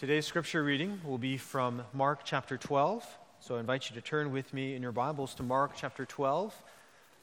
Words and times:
Today's 0.00 0.24
scripture 0.24 0.62
reading 0.64 0.98
will 1.04 1.18
be 1.18 1.36
from 1.36 1.82
Mark 1.92 2.20
chapter 2.24 2.56
12. 2.56 3.06
So 3.40 3.56
I 3.56 3.60
invite 3.60 3.90
you 3.90 3.94
to 3.96 4.00
turn 4.00 4.32
with 4.32 4.54
me 4.54 4.74
in 4.74 4.80
your 4.80 4.92
Bibles 4.92 5.34
to 5.34 5.42
Mark 5.42 5.72
chapter 5.76 6.06
12, 6.06 6.54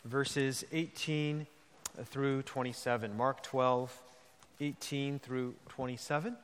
verses 0.05 0.63
18 0.71 1.48
through 2.04 2.43
27. 2.43 3.18
Mark 3.18 3.41
12, 3.41 4.00
18 4.61 5.18
through 5.18 5.55
27. 5.70 6.38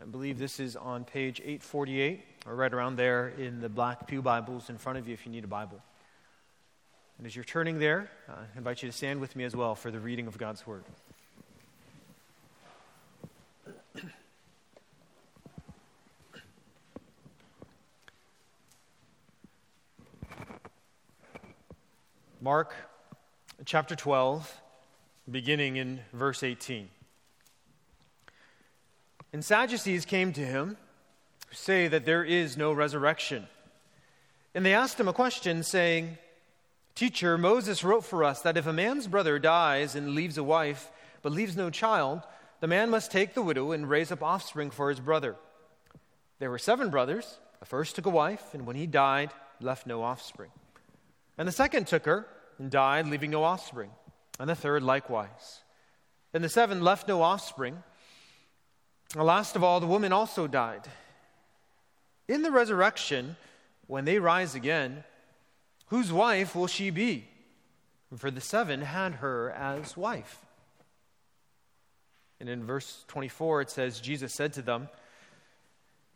I 0.00 0.04
believe 0.06 0.38
this 0.38 0.58
is 0.58 0.74
on 0.74 1.04
page 1.04 1.40
848, 1.40 2.24
or 2.46 2.54
right 2.54 2.72
around 2.72 2.96
there 2.96 3.28
in 3.28 3.60
the 3.60 3.68
black 3.68 4.06
Pew 4.06 4.22
Bibles 4.22 4.70
in 4.70 4.78
front 4.78 4.96
of 4.96 5.06
you 5.06 5.12
if 5.12 5.26
you 5.26 5.32
need 5.32 5.44
a 5.44 5.48
Bible. 5.48 5.82
And 7.18 7.26
as 7.26 7.36
you're 7.36 7.44
turning 7.44 7.78
there, 7.78 8.10
I 8.26 8.44
invite 8.56 8.82
you 8.82 8.88
to 8.88 8.96
stand 8.96 9.20
with 9.20 9.36
me 9.36 9.44
as 9.44 9.54
well 9.54 9.74
for 9.74 9.90
the 9.90 10.00
reading 10.00 10.26
of 10.26 10.38
God's 10.38 10.66
Word. 10.66 10.84
Mark 22.42 22.74
chapter 23.64 23.94
12, 23.94 24.60
beginning 25.30 25.76
in 25.76 26.00
verse 26.12 26.42
18. 26.42 26.88
And 29.32 29.44
Sadducees 29.44 30.04
came 30.04 30.32
to 30.32 30.40
him 30.40 30.76
who 31.48 31.54
say 31.54 31.86
that 31.86 32.04
there 32.04 32.24
is 32.24 32.56
no 32.56 32.72
resurrection. 32.72 33.46
And 34.56 34.66
they 34.66 34.74
asked 34.74 34.98
him 34.98 35.06
a 35.06 35.12
question, 35.12 35.62
saying, 35.62 36.18
Teacher, 36.96 37.38
Moses 37.38 37.84
wrote 37.84 38.04
for 38.04 38.24
us 38.24 38.40
that 38.40 38.56
if 38.56 38.66
a 38.66 38.72
man's 38.72 39.06
brother 39.06 39.38
dies 39.38 39.94
and 39.94 40.16
leaves 40.16 40.36
a 40.36 40.42
wife, 40.42 40.90
but 41.22 41.30
leaves 41.30 41.56
no 41.56 41.70
child, 41.70 42.22
the 42.58 42.66
man 42.66 42.90
must 42.90 43.12
take 43.12 43.34
the 43.34 43.42
widow 43.42 43.70
and 43.70 43.88
raise 43.88 44.10
up 44.10 44.20
offspring 44.20 44.72
for 44.72 44.88
his 44.88 44.98
brother. 44.98 45.36
There 46.40 46.50
were 46.50 46.58
seven 46.58 46.90
brothers. 46.90 47.38
The 47.60 47.66
first 47.66 47.94
took 47.94 48.06
a 48.06 48.10
wife, 48.10 48.52
and 48.52 48.66
when 48.66 48.74
he 48.74 48.88
died, 48.88 49.30
left 49.60 49.86
no 49.86 50.02
offspring. 50.02 50.50
And 51.38 51.48
the 51.48 51.52
second 51.52 51.86
took 51.86 52.04
her 52.04 52.26
and 52.58 52.70
died, 52.70 53.08
leaving 53.08 53.30
no 53.30 53.44
offspring. 53.44 53.90
And 54.38 54.48
the 54.48 54.54
third 54.54 54.82
likewise. 54.82 55.62
And 56.34 56.42
the 56.42 56.48
seven 56.48 56.82
left 56.82 57.08
no 57.08 57.22
offspring. 57.22 57.82
And 59.14 59.24
last 59.24 59.56
of 59.56 59.64
all, 59.64 59.80
the 59.80 59.86
woman 59.86 60.12
also 60.12 60.46
died. 60.46 60.88
In 62.28 62.42
the 62.42 62.50
resurrection, 62.50 63.36
when 63.86 64.04
they 64.04 64.18
rise 64.18 64.54
again, 64.54 65.04
whose 65.86 66.12
wife 66.12 66.54
will 66.54 66.66
she 66.66 66.90
be? 66.90 67.28
For 68.16 68.30
the 68.30 68.40
seven 68.40 68.82
had 68.82 69.14
her 69.14 69.50
as 69.50 69.96
wife. 69.96 70.44
And 72.40 72.48
in 72.48 72.64
verse 72.64 73.04
24, 73.08 73.62
it 73.62 73.70
says, 73.70 74.00
Jesus 74.00 74.34
said 74.34 74.52
to 74.54 74.62
them, 74.62 74.88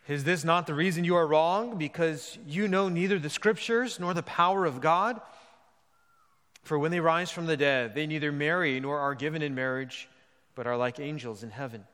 Is 0.08 0.24
this 0.24 0.44
not 0.44 0.66
the 0.66 0.74
reason 0.74 1.04
you 1.04 1.16
are 1.16 1.26
wrong? 1.26 1.78
Because 1.78 2.38
you 2.46 2.68
know 2.68 2.88
neither 2.88 3.18
the 3.18 3.30
scriptures 3.30 3.98
nor 3.98 4.14
the 4.14 4.22
power 4.22 4.64
of 4.64 4.80
God? 4.80 5.20
For 6.62 6.78
when 6.78 6.90
they 6.90 7.00
rise 7.00 7.30
from 7.30 7.46
the 7.46 7.56
dead, 7.56 7.94
they 7.94 8.06
neither 8.06 8.30
marry 8.30 8.78
nor 8.80 8.98
are 8.98 9.14
given 9.14 9.42
in 9.42 9.54
marriage, 9.54 10.08
but 10.54 10.66
are 10.66 10.76
like 10.76 11.00
angels 11.00 11.42
in 11.42 11.50
heaven. 11.50 11.84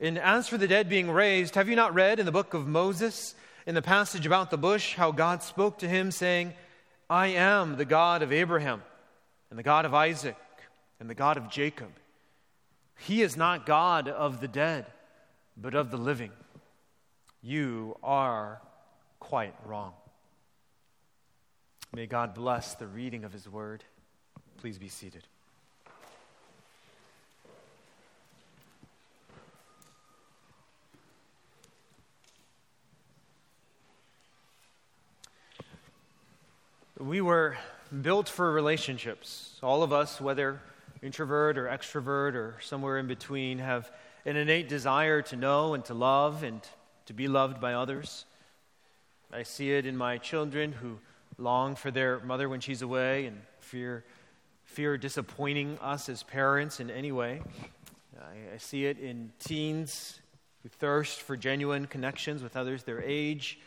And 0.00 0.18
as 0.18 0.48
for 0.48 0.58
the 0.58 0.68
dead 0.68 0.88
being 0.88 1.10
raised, 1.10 1.54
have 1.54 1.68
you 1.68 1.76
not 1.76 1.94
read 1.94 2.18
in 2.18 2.26
the 2.26 2.32
book 2.32 2.54
of 2.54 2.66
Moses, 2.66 3.34
in 3.66 3.74
the 3.74 3.82
passage 3.82 4.26
about 4.26 4.50
the 4.50 4.58
bush, 4.58 4.94
how 4.94 5.12
God 5.12 5.42
spoke 5.42 5.78
to 5.78 5.88
him, 5.88 6.10
saying, 6.10 6.54
I 7.08 7.28
am 7.28 7.76
the 7.76 7.84
God 7.84 8.22
of 8.22 8.32
Abraham, 8.32 8.82
and 9.48 9.58
the 9.58 9.62
God 9.62 9.84
of 9.84 9.94
Isaac, 9.94 10.36
and 10.98 11.08
the 11.08 11.14
God 11.14 11.36
of 11.36 11.48
Jacob. 11.48 11.90
He 12.98 13.22
is 13.22 13.36
not 13.36 13.66
God 13.66 14.08
of 14.08 14.40
the 14.40 14.48
dead, 14.48 14.86
but 15.56 15.74
of 15.74 15.90
the 15.90 15.96
living. 15.98 16.32
You 17.42 17.96
are 18.04 18.60
quite 19.18 19.54
wrong. 19.64 19.94
May 21.92 22.06
God 22.06 22.34
bless 22.34 22.74
the 22.74 22.86
reading 22.86 23.24
of 23.24 23.32
His 23.32 23.48
word. 23.48 23.82
Please 24.58 24.78
be 24.78 24.88
seated. 24.88 25.26
We 36.98 37.20
were 37.20 37.56
built 38.00 38.28
for 38.28 38.52
relationships. 38.52 39.58
All 39.60 39.82
of 39.82 39.92
us, 39.92 40.20
whether 40.20 40.60
introvert 41.02 41.58
or 41.58 41.66
extrovert 41.66 42.34
or 42.34 42.56
somewhere 42.60 42.98
in 42.98 43.08
between, 43.08 43.58
have 43.58 43.90
an 44.24 44.36
innate 44.36 44.68
desire 44.68 45.20
to 45.22 45.36
know 45.36 45.74
and 45.74 45.84
to 45.86 45.94
love 45.94 46.44
and 46.44 46.60
to 47.06 47.12
be 47.12 47.28
loved 47.28 47.60
by 47.60 47.74
others. 47.74 48.24
I 49.32 49.44
see 49.44 49.72
it 49.72 49.86
in 49.86 49.96
my 49.96 50.18
children 50.18 50.72
who 50.72 50.98
long 51.38 51.74
for 51.74 51.90
their 51.90 52.20
mother 52.20 52.48
when 52.48 52.60
she's 52.60 52.82
away 52.82 53.26
and 53.26 53.40
fear, 53.60 54.04
fear 54.64 54.98
disappointing 54.98 55.78
us 55.80 56.08
as 56.08 56.22
parents 56.22 56.80
in 56.80 56.90
any 56.90 57.12
way. 57.12 57.40
I, 58.20 58.54
I 58.54 58.58
see 58.58 58.86
it 58.86 58.98
in 58.98 59.32
teens 59.38 60.20
who 60.62 60.68
thirst 60.68 61.22
for 61.22 61.36
genuine 61.36 61.86
connections 61.86 62.42
with 62.42 62.56
others 62.56 62.84
their 62.84 63.02
age 63.02 63.58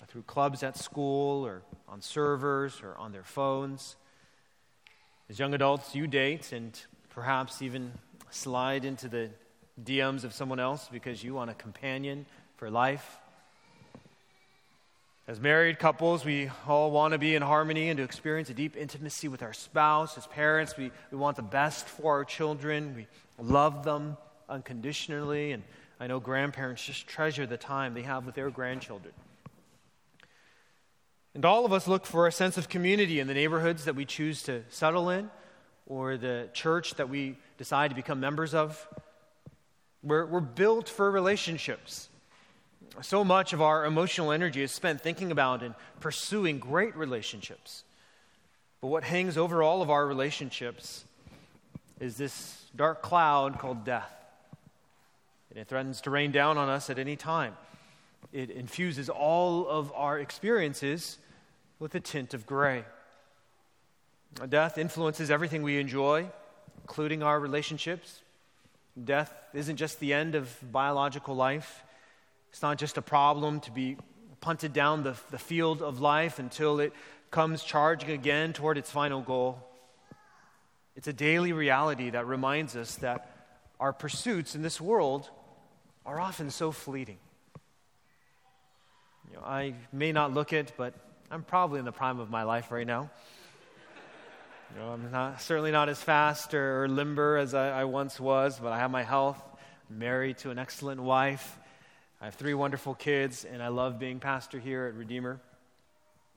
uh, 0.00 0.06
through 0.06 0.22
clubs 0.22 0.62
at 0.62 0.76
school 0.76 1.46
or 1.46 1.62
on 1.88 2.00
servers 2.00 2.80
or 2.82 2.96
on 2.96 3.12
their 3.12 3.24
phones. 3.24 3.96
As 5.28 5.38
young 5.38 5.54
adults, 5.54 5.94
you 5.94 6.06
date 6.06 6.52
and 6.52 6.78
perhaps 7.10 7.62
even 7.62 7.92
slide 8.30 8.84
into 8.84 9.08
the 9.08 9.30
DMs 9.82 10.24
of 10.24 10.32
someone 10.32 10.58
else 10.58 10.88
because 10.90 11.22
you 11.22 11.34
want 11.34 11.50
a 11.50 11.54
companion 11.54 12.26
for 12.60 12.68
life. 12.68 13.16
As 15.26 15.40
married 15.40 15.78
couples, 15.78 16.26
we 16.26 16.50
all 16.68 16.90
want 16.90 17.12
to 17.12 17.18
be 17.18 17.34
in 17.34 17.40
harmony 17.40 17.88
and 17.88 17.96
to 17.96 18.02
experience 18.02 18.50
a 18.50 18.54
deep 18.54 18.76
intimacy 18.76 19.28
with 19.28 19.42
our 19.42 19.54
spouse. 19.54 20.18
As 20.18 20.26
parents, 20.26 20.76
we, 20.76 20.90
we 21.10 21.16
want 21.16 21.36
the 21.36 21.42
best 21.42 21.86
for 21.86 22.16
our 22.16 22.24
children. 22.26 22.94
We 22.94 23.06
love 23.42 23.82
them 23.82 24.18
unconditionally. 24.46 25.52
And 25.52 25.62
I 25.98 26.06
know 26.06 26.20
grandparents 26.20 26.84
just 26.84 27.06
treasure 27.06 27.46
the 27.46 27.56
time 27.56 27.94
they 27.94 28.02
have 28.02 28.26
with 28.26 28.34
their 28.34 28.50
grandchildren. 28.50 29.14
And 31.34 31.46
all 31.46 31.64
of 31.64 31.72
us 31.72 31.88
look 31.88 32.04
for 32.04 32.26
a 32.26 32.32
sense 32.32 32.58
of 32.58 32.68
community 32.68 33.20
in 33.20 33.26
the 33.26 33.32
neighborhoods 33.32 33.86
that 33.86 33.96
we 33.96 34.04
choose 34.04 34.42
to 34.42 34.64
settle 34.68 35.08
in 35.08 35.30
or 35.86 36.18
the 36.18 36.50
church 36.52 36.96
that 36.96 37.08
we 37.08 37.38
decide 37.56 37.88
to 37.88 37.94
become 37.94 38.20
members 38.20 38.52
of. 38.52 38.86
We're, 40.02 40.26
we're 40.26 40.40
built 40.40 40.90
for 40.90 41.10
relationships 41.10 42.09
so 43.02 43.24
much 43.24 43.52
of 43.52 43.62
our 43.62 43.84
emotional 43.84 44.32
energy 44.32 44.62
is 44.62 44.72
spent 44.72 45.00
thinking 45.00 45.30
about 45.30 45.62
and 45.62 45.74
pursuing 46.00 46.58
great 46.58 46.96
relationships. 46.96 47.84
But 48.80 48.88
what 48.88 49.04
hangs 49.04 49.36
over 49.36 49.62
all 49.62 49.82
of 49.82 49.90
our 49.90 50.06
relationships 50.06 51.04
is 51.98 52.16
this 52.16 52.64
dark 52.74 53.02
cloud 53.02 53.58
called 53.58 53.84
death. 53.84 54.12
And 55.50 55.58
it 55.58 55.68
threatens 55.68 56.00
to 56.02 56.10
rain 56.10 56.32
down 56.32 56.58
on 56.58 56.68
us 56.68 56.90
at 56.90 56.98
any 56.98 57.16
time. 57.16 57.56
It 58.32 58.50
infuses 58.50 59.08
all 59.08 59.68
of 59.68 59.92
our 59.94 60.18
experiences 60.18 61.18
with 61.78 61.94
a 61.94 62.00
tint 62.00 62.34
of 62.34 62.46
gray. 62.46 62.84
Death 64.48 64.78
influences 64.78 65.30
everything 65.30 65.62
we 65.62 65.78
enjoy, 65.78 66.26
including 66.82 67.22
our 67.22 67.40
relationships. 67.40 68.20
Death 69.02 69.32
isn't 69.52 69.76
just 69.76 69.98
the 69.98 70.14
end 70.14 70.34
of 70.34 70.56
biological 70.70 71.34
life, 71.34 71.82
it's 72.50 72.62
not 72.62 72.78
just 72.78 72.98
a 72.98 73.02
problem 73.02 73.60
to 73.60 73.70
be 73.70 73.96
punted 74.40 74.72
down 74.72 75.02
the, 75.02 75.16
the 75.30 75.38
field 75.38 75.82
of 75.82 76.00
life 76.00 76.38
until 76.38 76.80
it 76.80 76.92
comes 77.30 77.62
charging 77.62 78.10
again 78.10 78.52
toward 78.52 78.76
its 78.76 78.90
final 78.90 79.20
goal. 79.20 79.58
It's 80.96 81.06
a 81.08 81.12
daily 81.12 81.52
reality 81.52 82.10
that 82.10 82.26
reminds 82.26 82.76
us 82.76 82.96
that 82.96 83.30
our 83.78 83.92
pursuits 83.92 84.54
in 84.54 84.62
this 84.62 84.80
world 84.80 85.30
are 86.04 86.20
often 86.20 86.50
so 86.50 86.72
fleeting. 86.72 87.18
You 89.30 89.36
know, 89.36 89.42
I 89.44 89.74
may 89.92 90.12
not 90.12 90.34
look 90.34 90.52
it, 90.52 90.72
but 90.76 90.94
I'm 91.30 91.44
probably 91.44 91.78
in 91.78 91.84
the 91.84 91.92
prime 91.92 92.18
of 92.18 92.30
my 92.30 92.42
life 92.42 92.72
right 92.72 92.86
now. 92.86 93.10
You 94.74 94.80
know, 94.80 94.88
I'm 94.88 95.10
not, 95.10 95.40
certainly 95.40 95.70
not 95.70 95.88
as 95.88 96.02
fast 96.02 96.54
or, 96.54 96.88
limber 96.88 97.36
as 97.36 97.54
I, 97.54 97.80
I 97.80 97.84
once 97.84 98.18
was, 98.18 98.58
but 98.58 98.72
I 98.72 98.78
have 98.78 98.90
my 98.90 99.02
health, 99.02 99.40
married 99.88 100.38
to 100.38 100.50
an 100.50 100.58
excellent 100.58 101.00
wife. 101.00 101.58
I 102.22 102.26
have 102.26 102.34
three 102.34 102.52
wonderful 102.52 102.94
kids, 102.94 103.46
and 103.46 103.62
I 103.62 103.68
love 103.68 103.98
being 103.98 104.20
pastor 104.20 104.58
here 104.58 104.84
at 104.84 104.94
Redeemer. 104.94 105.40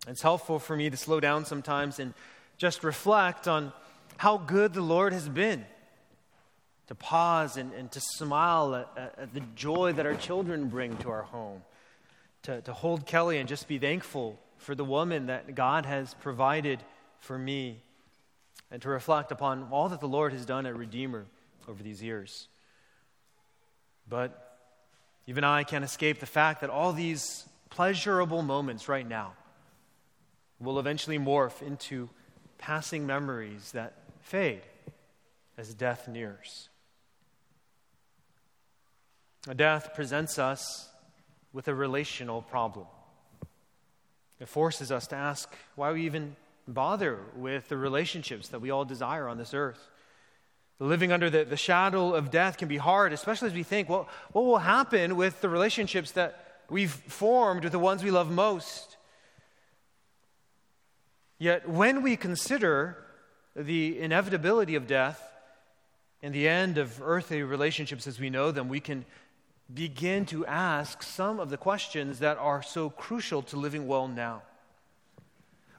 It's 0.07 0.21
helpful 0.21 0.57
for 0.57 0.77
me 0.77 0.89
to 0.89 0.95
slow 0.95 1.19
down 1.19 1.43
sometimes 1.43 1.99
and 1.99 2.13
just 2.57 2.85
reflect 2.85 3.49
on 3.49 3.73
how 4.15 4.37
good 4.37 4.73
the 4.73 4.81
Lord 4.81 5.11
has 5.11 5.27
been. 5.27 5.65
To 6.87 6.95
pause 6.95 7.57
and, 7.57 7.73
and 7.73 7.91
to 7.91 7.99
smile 7.99 8.75
at, 8.75 9.15
at, 9.17 9.33
the 9.33 9.41
joy 9.55 9.93
that 9.93 10.05
our 10.05 10.15
children 10.15 10.69
bring 10.69 10.95
to 10.97 11.09
our 11.09 11.23
home. 11.23 11.61
To, 12.43 12.61
to 12.61 12.73
hold 12.73 13.05
Kelly 13.05 13.37
and 13.39 13.49
just 13.49 13.67
be 13.67 13.77
thankful 13.77 14.39
for 14.57 14.75
the 14.75 14.85
woman 14.85 15.25
that 15.25 15.53
God 15.53 15.85
has 15.85 16.13
provided 16.13 16.79
for 17.19 17.37
me. 17.37 17.81
And 18.71 18.81
to 18.83 18.89
reflect 18.89 19.31
upon 19.33 19.67
all 19.69 19.89
that 19.89 19.99
the 19.99 20.07
Lord 20.07 20.31
has 20.31 20.45
done 20.45 20.65
at 20.65 20.77
Redeemer 20.77 21.25
over 21.67 21.83
these 21.83 22.01
years. 22.01 22.47
But 24.07 24.42
Even 25.27 25.43
I 25.43 25.63
can't 25.63 25.85
escape 25.85 26.19
the 26.19 26.25
fact 26.25 26.61
that 26.61 26.69
all 26.69 26.93
these 26.93 27.45
pleasurable 27.69 28.41
moments 28.41 28.89
right 28.89 29.07
now 29.07 29.33
will 30.59 30.79
eventually 30.79 31.17
morph 31.17 31.61
into 31.61 32.09
passing 32.57 33.05
memories 33.05 33.71
that 33.71 33.93
fade 34.21 34.61
as 35.57 35.73
death 35.73 36.07
nears. 36.07 36.69
Death 39.55 39.93
presents 39.93 40.39
us 40.39 40.89
with 41.51 41.67
a 41.67 41.75
relational 41.75 42.41
problem. 42.41 42.87
It 44.39 44.47
forces 44.47 44.91
us 44.91 45.07
to 45.07 45.15
ask 45.15 45.53
why 45.75 45.91
we 45.91 46.05
even 46.05 46.35
bother 46.67 47.19
with 47.35 47.67
the 47.67 47.77
relationships 47.77 48.49
that 48.49 48.59
we 48.59 48.71
all 48.71 48.85
desire 48.85 49.27
on 49.27 49.37
this 49.37 49.53
earth. 49.53 49.89
Living 50.79 51.11
under 51.11 51.29
the, 51.29 51.45
the 51.45 51.57
shadow 51.57 52.13
of 52.13 52.31
death 52.31 52.57
can 52.57 52.67
be 52.67 52.77
hard, 52.77 53.13
especially 53.13 53.47
as 53.47 53.53
we 53.53 53.63
think, 53.63 53.89
well, 53.89 54.07
what 54.31 54.45
will 54.45 54.57
happen 54.57 55.15
with 55.15 55.39
the 55.41 55.49
relationships 55.49 56.11
that 56.11 56.61
we've 56.69 56.91
formed 56.91 57.63
with 57.63 57.71
the 57.71 57.79
ones 57.79 58.03
we 58.03 58.11
love 58.11 58.31
most? 58.31 58.97
Yet, 61.37 61.67
when 61.69 62.01
we 62.01 62.15
consider 62.15 62.97
the 63.55 63.99
inevitability 63.99 64.75
of 64.75 64.87
death 64.87 65.21
and 66.21 66.33
the 66.33 66.47
end 66.47 66.77
of 66.77 67.01
earthly 67.01 67.43
relationships 67.43 68.07
as 68.07 68.19
we 68.19 68.29
know 68.29 68.51
them, 68.51 68.69
we 68.69 68.79
can 68.79 69.05
begin 69.73 70.25
to 70.27 70.45
ask 70.45 71.03
some 71.03 71.39
of 71.39 71.49
the 71.49 71.57
questions 71.57 72.19
that 72.19 72.37
are 72.37 72.61
so 72.61 72.89
crucial 72.89 73.41
to 73.43 73.57
living 73.57 73.87
well 73.87 74.07
now. 74.07 74.41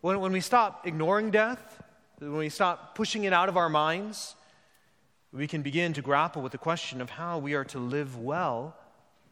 When, 0.00 0.20
when 0.20 0.32
we 0.32 0.41
stop 0.41 0.87
ignoring 0.87 1.31
death, 1.31 1.82
when 2.19 2.37
we 2.37 2.49
stop 2.49 2.94
pushing 2.94 3.25
it 3.25 3.32
out 3.32 3.49
of 3.49 3.56
our 3.56 3.69
minds, 3.69 4.37
we 5.35 5.49
can 5.49 5.63
begin 5.63 5.93
to 5.93 6.03
grapple 6.03 6.43
with 6.43 6.53
the 6.53 6.59
question 6.59 7.01
of 7.01 7.11
how 7.11 7.39
we 7.39 7.55
are 7.55 7.65
to 7.65 7.79
live 7.81 8.17
well 8.17 8.77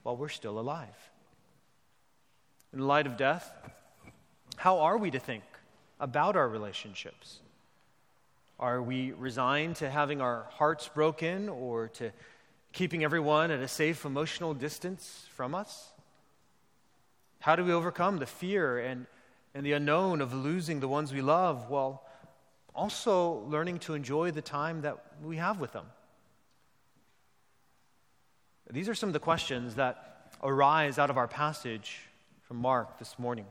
while 0.02 0.16
we're 0.16 0.28
still 0.28 0.58
alive. 0.58 1.10
In 2.72 2.80
light 2.80 3.06
of 3.06 3.16
death, 3.16 3.52
how 4.56 4.80
are 4.80 4.98
we 4.98 5.12
to 5.12 5.20
think 5.20 5.44
about 6.00 6.34
our 6.34 6.48
relationships? 6.48 7.38
Are 8.58 8.82
we 8.82 9.12
resigned 9.12 9.76
to 9.76 9.88
having 9.88 10.20
our 10.20 10.46
hearts 10.50 10.88
broken 10.88 11.48
or 11.48 11.88
to 11.88 12.10
keeping 12.72 13.04
everyone 13.04 13.52
at 13.52 13.60
a 13.60 13.68
safe 13.68 14.04
emotional 14.04 14.54
distance 14.54 15.26
from 15.34 15.54
us? 15.54 15.92
How 17.38 17.54
do 17.54 17.64
we 17.64 17.72
overcome 17.72 18.18
the 18.18 18.26
fear 18.26 18.78
and, 18.78 19.06
and 19.54 19.64
the 19.64 19.72
unknown 19.72 20.20
of 20.20 20.34
losing 20.34 20.80
the 20.80 20.88
ones 20.88 21.12
we 21.12 21.22
love 21.22 21.70
while 21.70 22.02
also 22.74 23.44
learning 23.48 23.78
to 23.80 23.94
enjoy 23.94 24.30
the 24.30 24.42
time 24.42 24.82
that 24.82 24.98
we 25.22 25.36
have 25.36 25.60
with 25.60 25.72
them? 25.72 25.86
These 28.70 28.88
are 28.88 28.94
some 28.94 29.08
of 29.08 29.12
the 29.12 29.20
questions 29.20 29.74
that 29.74 30.32
arise 30.42 30.98
out 30.98 31.10
of 31.10 31.18
our 31.18 31.28
passage 31.28 32.08
from 32.42 32.56
Mark 32.56 32.98
this 32.98 33.18
morning. 33.18 33.46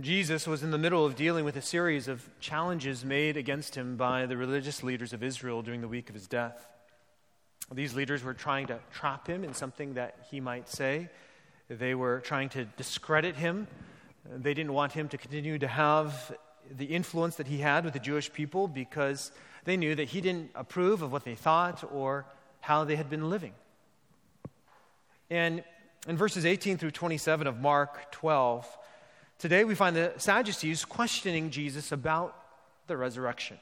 Jesus 0.00 0.46
was 0.46 0.62
in 0.62 0.70
the 0.70 0.78
middle 0.78 1.04
of 1.04 1.16
dealing 1.16 1.44
with 1.44 1.56
a 1.56 1.62
series 1.62 2.08
of 2.08 2.28
challenges 2.40 3.04
made 3.04 3.36
against 3.36 3.74
him 3.74 3.96
by 3.96 4.26
the 4.26 4.36
religious 4.36 4.82
leaders 4.82 5.12
of 5.12 5.22
Israel 5.22 5.62
during 5.62 5.80
the 5.80 5.88
week 5.88 6.08
of 6.08 6.14
his 6.14 6.26
death. 6.26 6.66
These 7.70 7.94
leaders 7.94 8.22
were 8.22 8.34
trying 8.34 8.66
to 8.66 8.78
trap 8.92 9.26
him 9.26 9.44
in 9.44 9.54
something 9.54 9.94
that 9.94 10.26
he 10.30 10.40
might 10.40 10.68
say. 10.68 11.08
They 11.68 11.94
were 11.94 12.20
trying 12.20 12.48
to 12.50 12.64
discredit 12.64 13.36
him. 13.36 13.66
They 14.28 14.54
didn't 14.54 14.72
want 14.72 14.92
him 14.92 15.08
to 15.08 15.18
continue 15.18 15.58
to 15.58 15.68
have 15.68 16.32
the 16.76 16.86
influence 16.86 17.36
that 17.36 17.46
he 17.46 17.58
had 17.58 17.84
with 17.84 17.92
the 17.92 18.00
Jewish 18.00 18.32
people 18.32 18.68
because 18.68 19.32
they 19.64 19.76
knew 19.76 19.94
that 19.94 20.08
he 20.08 20.20
didn't 20.20 20.50
approve 20.54 21.02
of 21.02 21.12
what 21.12 21.24
they 21.24 21.34
thought 21.34 21.84
or 21.92 22.26
how 22.60 22.84
they 22.84 22.96
had 22.96 23.10
been 23.10 23.30
living. 23.30 23.52
And 25.30 25.64
in 26.06 26.16
verses 26.16 26.44
18 26.44 26.78
through 26.78 26.90
27 26.90 27.46
of 27.46 27.60
Mark 27.60 28.10
12, 28.12 28.66
today 29.38 29.64
we 29.64 29.74
find 29.74 29.94
the 29.94 30.12
Sadducees 30.16 30.84
questioning 30.84 31.50
Jesus 31.50 31.92
about 31.92 32.36
the 32.86 32.96
resurrection. 32.96 33.58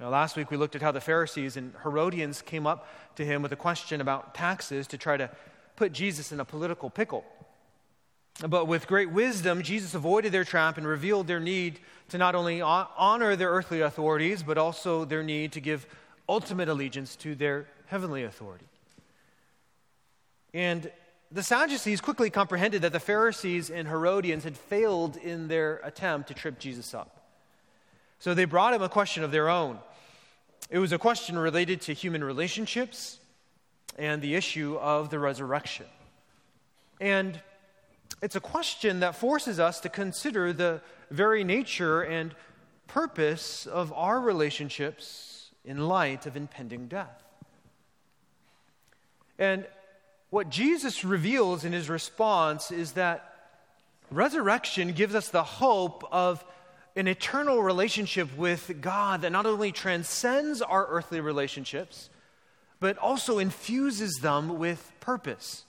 Now, 0.00 0.10
last 0.10 0.36
week 0.36 0.50
we 0.50 0.56
looked 0.56 0.76
at 0.76 0.82
how 0.82 0.92
the 0.92 1.00
Pharisees 1.00 1.56
and 1.56 1.74
Herodians 1.82 2.40
came 2.40 2.66
up 2.66 2.86
to 3.16 3.24
him 3.24 3.42
with 3.42 3.52
a 3.52 3.56
question 3.56 4.00
about 4.00 4.34
taxes 4.34 4.86
to 4.88 4.98
try 4.98 5.16
to 5.16 5.30
put 5.76 5.92
Jesus 5.92 6.32
in 6.32 6.40
a 6.40 6.44
political 6.44 6.88
pickle. 6.88 7.24
But 8.46 8.66
with 8.66 8.86
great 8.86 9.10
wisdom, 9.10 9.62
Jesus 9.62 9.94
avoided 9.94 10.32
their 10.32 10.44
trap 10.44 10.78
and 10.78 10.86
revealed 10.86 11.26
their 11.26 11.40
need 11.40 11.80
to 12.10 12.18
not 12.18 12.34
only 12.34 12.60
honor 12.62 13.34
their 13.34 13.50
earthly 13.50 13.80
authorities, 13.80 14.42
but 14.42 14.56
also 14.56 15.04
their 15.04 15.22
need 15.22 15.52
to 15.52 15.60
give 15.60 15.86
ultimate 16.28 16.68
allegiance 16.68 17.16
to 17.16 17.34
their 17.34 17.66
heavenly 17.86 18.22
authority. 18.22 18.66
And 20.54 20.90
the 21.30 21.42
Sadducees 21.42 22.00
quickly 22.00 22.30
comprehended 22.30 22.82
that 22.82 22.92
the 22.92 23.00
Pharisees 23.00 23.70
and 23.70 23.88
Herodians 23.88 24.44
had 24.44 24.56
failed 24.56 25.16
in 25.16 25.48
their 25.48 25.80
attempt 25.84 26.28
to 26.28 26.34
trip 26.34 26.58
Jesus 26.58 26.94
up. 26.94 27.26
So 28.18 28.34
they 28.34 28.44
brought 28.46 28.72
him 28.72 28.82
a 28.82 28.88
question 28.88 29.24
of 29.24 29.30
their 29.30 29.48
own. 29.48 29.78
It 30.70 30.78
was 30.78 30.92
a 30.92 30.98
question 30.98 31.38
related 31.38 31.80
to 31.82 31.92
human 31.92 32.22
relationships 32.22 33.18
and 33.98 34.22
the 34.22 34.34
issue 34.34 34.76
of 34.76 35.10
the 35.10 35.18
resurrection. 35.18 35.86
And 37.00 37.40
it's 38.20 38.36
a 38.36 38.40
question 38.40 39.00
that 39.00 39.14
forces 39.14 39.60
us 39.60 39.80
to 39.80 39.88
consider 39.88 40.52
the 40.52 40.80
very 41.10 41.44
nature 41.44 42.02
and 42.02 42.34
purpose 42.86 43.66
of 43.66 43.92
our 43.92 44.20
relationships 44.20 45.50
in 45.64 45.88
light 45.88 46.26
of 46.26 46.36
impending 46.36 46.88
death. 46.88 47.22
And 49.38 49.66
what 50.30 50.50
Jesus 50.50 51.04
reveals 51.04 51.64
in 51.64 51.72
his 51.72 51.88
response 51.88 52.70
is 52.70 52.92
that 52.92 53.32
resurrection 54.10 54.92
gives 54.92 55.14
us 55.14 55.28
the 55.28 55.44
hope 55.44 56.04
of 56.10 56.44
an 56.96 57.06
eternal 57.06 57.62
relationship 57.62 58.36
with 58.36 58.80
God 58.80 59.20
that 59.20 59.30
not 59.30 59.46
only 59.46 59.70
transcends 59.70 60.60
our 60.60 60.86
earthly 60.88 61.20
relationships, 61.20 62.10
but 62.80 62.98
also 62.98 63.38
infuses 63.38 64.14
them 64.20 64.58
with 64.58 64.92
purpose. 64.98 65.64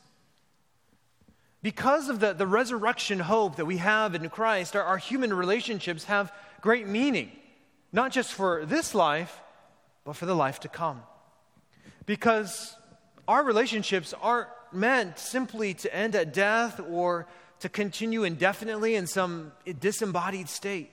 Because 1.62 2.08
of 2.08 2.20
the, 2.20 2.34
the 2.34 2.48
resurrection 2.48 3.20
hope 3.20 3.58
that 3.58 3.66
we 3.66 3.78
have 3.78 4.16
in 4.16 4.30
Christ, 4.30 4.76
our, 4.76 4.84
our 4.84 4.98
human 4.98 5.34
relationships 5.34 6.06
have 6.06 6.32
great 6.62 6.88
meaning, 6.88 7.32
not 7.92 8.12
just 8.12 8.34
for 8.34 8.66
this 8.66 8.96
life, 8.96 9.42
but 10.06 10.16
for 10.16 10.26
the 10.26 10.36
life 10.36 10.62
to 10.62 10.70
come. 10.70 11.02
Because 12.06 12.76
our 13.28 13.44
relationships 13.44 14.14
aren't 14.22 14.48
meant 14.72 15.19
simply 15.19 15.74
to 15.74 15.94
end 15.94 16.16
at 16.16 16.33
death 16.33 16.80
or 16.90 17.28
to 17.60 17.69
continue 17.69 18.24
indefinitely 18.24 18.95
in 18.95 19.06
some 19.06 19.52
disembodied 19.80 20.48
state. 20.48 20.92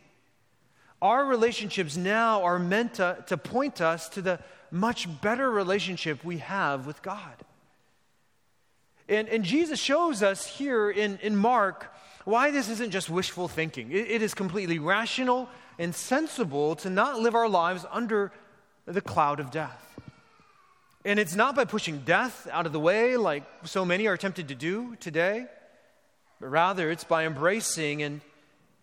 Our 1.01 1.27
relationships 1.27 1.97
now 1.97 2.43
are 2.43 2.59
meant 2.59 2.95
to, 2.95 3.23
to 3.29 3.37
point 3.37 3.81
us 3.81 4.09
to 4.11 4.23
the 4.23 4.41
much 4.71 5.09
better 5.21 5.51
relationship 5.51 6.25
we 6.25 6.39
have 6.39 6.87
with 6.87 7.03
God. 7.03 7.35
And, 9.09 9.29
and 9.29 9.45
Jesus 9.45 9.79
shows 9.79 10.23
us 10.23 10.47
here 10.47 10.91
in, 10.91 11.19
in 11.23 11.37
Mark 11.37 11.93
why 12.25 12.51
this 12.51 12.69
isn't 12.69 12.91
just 12.91 13.09
wishful 13.09 13.47
thinking. 13.47 13.93
It, 13.93 14.11
it 14.11 14.23
is 14.23 14.35
completely 14.35 14.79
rational 14.79 15.49
and 15.79 15.95
sensible 15.95 16.75
to 16.77 16.91
not 16.91 17.21
live 17.21 17.35
our 17.35 17.49
lives 17.49 17.85
under 17.91 18.33
the 18.85 19.01
cloud 19.01 19.41
of 19.41 19.51
death. 19.51 19.83
And 21.05 21.21
it's 21.21 21.37
not 21.37 21.55
by 21.55 21.65
pushing 21.65 22.01
death 22.01 22.49
out 22.51 22.67
of 22.67 22.73
the 22.73 22.81
way 22.81 23.17
like 23.17 23.45
so 23.65 23.85
many 23.85 24.09
are 24.09 24.17
tempted 24.17 24.49
to 24.49 24.57
do 24.57 24.97
today, 24.97 25.47
but 26.41 26.49
rather 26.49 26.91
it's 26.91 27.05
by 27.05 27.27
embracing 27.27 28.03
and 28.03 28.21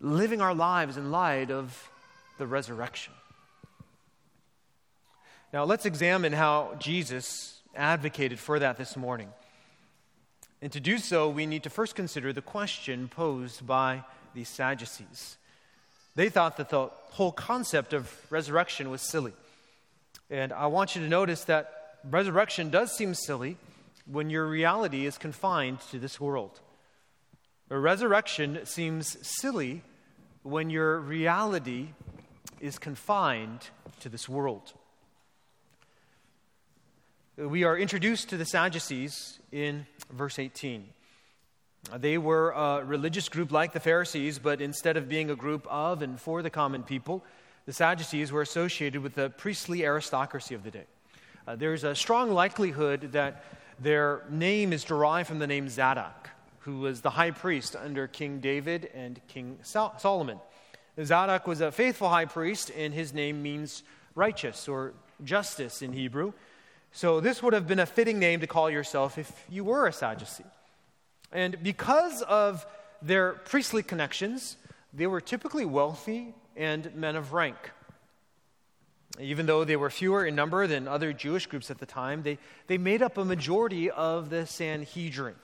living 0.00 0.40
our 0.40 0.54
lives 0.54 0.96
in 0.96 1.10
light 1.10 1.50
of 1.50 1.90
the 2.38 2.46
resurrection. 2.46 3.12
Now, 5.52 5.64
let's 5.64 5.86
examine 5.86 6.32
how 6.32 6.76
Jesus 6.78 7.60
advocated 7.76 8.38
for 8.38 8.58
that 8.58 8.76
this 8.76 8.96
morning. 8.96 9.28
And 10.64 10.72
to 10.72 10.80
do 10.80 10.96
so, 10.96 11.28
we 11.28 11.44
need 11.44 11.64
to 11.64 11.68
first 11.68 11.94
consider 11.94 12.32
the 12.32 12.40
question 12.40 13.08
posed 13.08 13.66
by 13.66 14.02
the 14.34 14.44
Sadducees. 14.44 15.36
They 16.14 16.30
thought 16.30 16.56
that 16.56 16.70
the 16.70 16.86
whole 17.10 17.32
concept 17.32 17.92
of 17.92 18.10
resurrection 18.30 18.88
was 18.88 19.02
silly. 19.02 19.34
And 20.30 20.54
I 20.54 20.68
want 20.68 20.96
you 20.96 21.02
to 21.02 21.06
notice 21.06 21.44
that 21.44 21.98
resurrection 22.08 22.70
does 22.70 22.96
seem 22.96 23.12
silly 23.12 23.58
when 24.06 24.30
your 24.30 24.46
reality 24.46 25.04
is 25.04 25.18
confined 25.18 25.80
to 25.90 25.98
this 25.98 26.18
world. 26.18 26.58
A 27.68 27.78
resurrection 27.78 28.60
seems 28.64 29.18
silly 29.20 29.82
when 30.44 30.70
your 30.70 30.98
reality 30.98 31.88
is 32.58 32.78
confined 32.78 33.68
to 34.00 34.08
this 34.08 34.30
world. 34.30 34.72
We 37.36 37.64
are 37.64 37.76
introduced 37.76 38.28
to 38.28 38.36
the 38.36 38.44
Sadducees 38.44 39.40
in 39.50 39.86
verse 40.08 40.38
18. 40.38 40.88
They 41.96 42.16
were 42.16 42.50
a 42.52 42.84
religious 42.84 43.28
group 43.28 43.50
like 43.50 43.72
the 43.72 43.80
Pharisees, 43.80 44.38
but 44.38 44.60
instead 44.60 44.96
of 44.96 45.08
being 45.08 45.30
a 45.30 45.34
group 45.34 45.66
of 45.68 46.00
and 46.00 46.20
for 46.20 46.42
the 46.42 46.50
common 46.50 46.84
people, 46.84 47.24
the 47.66 47.72
Sadducees 47.72 48.30
were 48.30 48.42
associated 48.42 49.02
with 49.02 49.16
the 49.16 49.30
priestly 49.30 49.84
aristocracy 49.84 50.54
of 50.54 50.62
the 50.62 50.70
day. 50.70 50.84
Uh, 51.44 51.56
there's 51.56 51.82
a 51.82 51.96
strong 51.96 52.30
likelihood 52.30 53.10
that 53.10 53.44
their 53.80 54.22
name 54.30 54.72
is 54.72 54.84
derived 54.84 55.26
from 55.26 55.40
the 55.40 55.48
name 55.48 55.68
Zadok, 55.68 56.30
who 56.60 56.78
was 56.78 57.00
the 57.00 57.10
high 57.10 57.32
priest 57.32 57.74
under 57.74 58.06
King 58.06 58.38
David 58.38 58.90
and 58.94 59.20
King 59.26 59.58
Solomon. 59.64 60.38
Zadok 61.02 61.48
was 61.48 61.60
a 61.60 61.72
faithful 61.72 62.08
high 62.08 62.26
priest, 62.26 62.70
and 62.76 62.94
his 62.94 63.12
name 63.12 63.42
means 63.42 63.82
righteous 64.14 64.68
or 64.68 64.94
justice 65.24 65.82
in 65.82 65.92
Hebrew. 65.92 66.32
So 66.96 67.18
this 67.18 67.42
would 67.42 67.54
have 67.54 67.66
been 67.66 67.80
a 67.80 67.86
fitting 67.86 68.20
name 68.20 68.38
to 68.38 68.46
call 68.46 68.70
yourself 68.70 69.18
if 69.18 69.44
you 69.50 69.64
were 69.64 69.88
a 69.88 69.92
Sadducee. 69.92 70.44
And 71.32 71.60
because 71.60 72.22
of 72.22 72.64
their 73.02 73.32
priestly 73.32 73.82
connections, 73.82 74.56
they 74.92 75.08
were 75.08 75.20
typically 75.20 75.64
wealthy 75.64 76.34
and 76.56 76.94
men 76.94 77.16
of 77.16 77.32
rank. 77.32 77.56
Even 79.18 79.46
though 79.46 79.64
they 79.64 79.74
were 79.74 79.90
fewer 79.90 80.24
in 80.24 80.36
number 80.36 80.68
than 80.68 80.86
other 80.86 81.12
Jewish 81.12 81.46
groups 81.46 81.68
at 81.68 81.78
the 81.78 81.86
time, 81.86 82.22
they, 82.22 82.38
they 82.68 82.78
made 82.78 83.02
up 83.02 83.18
a 83.18 83.24
majority 83.24 83.90
of 83.90 84.30
the 84.30 84.46
Sanhedrin, 84.46 85.34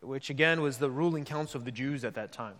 which 0.00 0.30
again 0.30 0.62
was 0.62 0.78
the 0.78 0.90
ruling 0.90 1.24
council 1.24 1.58
of 1.58 1.64
the 1.64 1.70
Jews 1.70 2.04
at 2.04 2.14
that 2.16 2.32
time. 2.32 2.56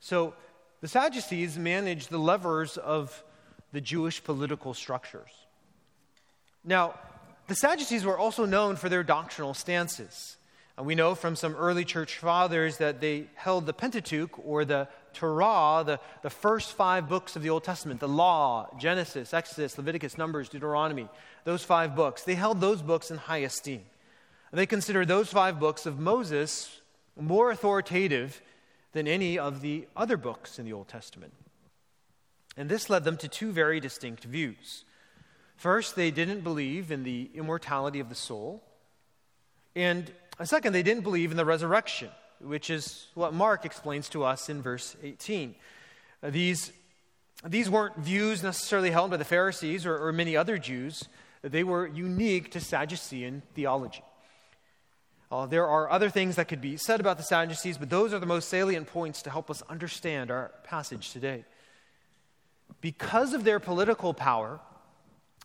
So 0.00 0.34
the 0.80 0.88
Sadducees 0.88 1.56
managed 1.56 2.10
the 2.10 2.18
levers 2.18 2.78
of 2.78 3.22
the 3.70 3.80
Jewish 3.80 4.24
political 4.24 4.74
structures. 4.74 5.30
Now, 6.64 6.94
the 7.46 7.54
Sadducees 7.54 8.04
were 8.04 8.18
also 8.18 8.44
known 8.44 8.76
for 8.76 8.88
their 8.88 9.02
doctrinal 9.02 9.54
stances. 9.54 10.36
And 10.76 10.86
we 10.86 10.96
know 10.96 11.14
from 11.14 11.36
some 11.36 11.54
early 11.54 11.84
church 11.84 12.18
fathers 12.18 12.78
that 12.78 13.00
they 13.00 13.26
held 13.34 13.66
the 13.66 13.72
Pentateuch 13.72 14.36
or 14.44 14.64
the 14.64 14.88
Torah, 15.12 15.84
the, 15.86 16.00
the 16.22 16.30
first 16.30 16.72
five 16.72 17.08
books 17.08 17.36
of 17.36 17.42
the 17.42 17.50
Old 17.50 17.62
Testament, 17.62 18.00
the 18.00 18.08
Law, 18.08 18.68
Genesis, 18.78 19.32
Exodus, 19.32 19.78
Leviticus, 19.78 20.18
Numbers, 20.18 20.48
Deuteronomy, 20.48 21.08
those 21.44 21.62
five 21.62 21.94
books, 21.94 22.24
they 22.24 22.34
held 22.34 22.60
those 22.60 22.82
books 22.82 23.10
in 23.10 23.18
high 23.18 23.38
esteem. 23.38 23.82
And 24.50 24.58
they 24.58 24.66
considered 24.66 25.06
those 25.06 25.28
five 25.28 25.60
books 25.60 25.86
of 25.86 26.00
Moses 26.00 26.80
more 27.16 27.52
authoritative 27.52 28.42
than 28.92 29.06
any 29.06 29.38
of 29.38 29.60
the 29.60 29.86
other 29.96 30.16
books 30.16 30.58
in 30.58 30.64
the 30.64 30.72
Old 30.72 30.88
Testament. 30.88 31.32
And 32.56 32.68
this 32.68 32.90
led 32.90 33.04
them 33.04 33.16
to 33.18 33.28
two 33.28 33.52
very 33.52 33.78
distinct 33.78 34.24
views. 34.24 34.84
First, 35.56 35.96
they 35.96 36.10
didn't 36.10 36.40
believe 36.40 36.90
in 36.90 37.04
the 37.04 37.30
immortality 37.34 38.00
of 38.00 38.08
the 38.08 38.14
soul. 38.14 38.62
And 39.74 40.10
second, 40.42 40.72
they 40.72 40.82
didn't 40.82 41.02
believe 41.02 41.30
in 41.30 41.36
the 41.36 41.44
resurrection, 41.44 42.10
which 42.40 42.70
is 42.70 43.06
what 43.14 43.32
Mark 43.32 43.64
explains 43.64 44.08
to 44.10 44.24
us 44.24 44.48
in 44.48 44.62
verse 44.62 44.96
18. 45.02 45.54
Uh, 46.22 46.30
these, 46.30 46.72
these 47.46 47.70
weren't 47.70 47.96
views 47.96 48.42
necessarily 48.42 48.90
held 48.90 49.10
by 49.10 49.16
the 49.16 49.24
Pharisees 49.24 49.86
or, 49.86 49.96
or 49.98 50.12
many 50.12 50.36
other 50.36 50.58
Jews, 50.58 51.04
they 51.42 51.64
were 51.64 51.86
unique 51.86 52.50
to 52.52 52.60
Sadducean 52.60 53.42
theology. 53.54 54.02
Uh, 55.30 55.46
there 55.46 55.66
are 55.66 55.90
other 55.90 56.08
things 56.08 56.36
that 56.36 56.48
could 56.48 56.60
be 56.60 56.76
said 56.76 57.00
about 57.00 57.16
the 57.16 57.22
Sadducees, 57.22 57.76
but 57.76 57.90
those 57.90 58.14
are 58.14 58.18
the 58.18 58.26
most 58.26 58.48
salient 58.48 58.86
points 58.86 59.22
to 59.22 59.30
help 59.30 59.50
us 59.50 59.62
understand 59.68 60.30
our 60.30 60.52
passage 60.62 61.10
today. 61.12 61.44
Because 62.80 63.34
of 63.34 63.44
their 63.44 63.60
political 63.60 64.14
power, 64.14 64.60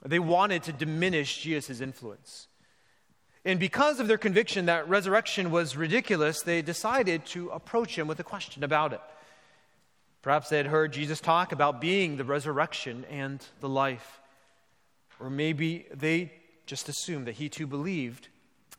they 0.05 0.19
wanted 0.19 0.63
to 0.63 0.73
diminish 0.73 1.41
Jesus' 1.41 1.81
influence. 1.81 2.47
And 3.45 3.59
because 3.59 3.99
of 3.99 4.07
their 4.07 4.17
conviction 4.17 4.65
that 4.65 4.89
resurrection 4.89 5.51
was 5.51 5.75
ridiculous, 5.75 6.41
they 6.41 6.61
decided 6.61 7.25
to 7.27 7.49
approach 7.49 7.97
him 7.97 8.07
with 8.07 8.19
a 8.19 8.23
question 8.23 8.63
about 8.63 8.93
it. 8.93 9.01
Perhaps 10.21 10.49
they 10.49 10.57
had 10.57 10.67
heard 10.67 10.91
Jesus 10.91 11.21
talk 11.21 11.51
about 11.51 11.79
being 11.79 12.17
the 12.17 12.25
resurrection 12.25 13.05
and 13.09 13.45
the 13.61 13.69
life. 13.69 14.19
Or 15.19 15.29
maybe 15.29 15.87
they 15.93 16.31
just 16.65 16.89
assumed 16.89 17.27
that 17.27 17.35
he 17.35 17.49
too 17.49 17.67
believed 17.67 18.27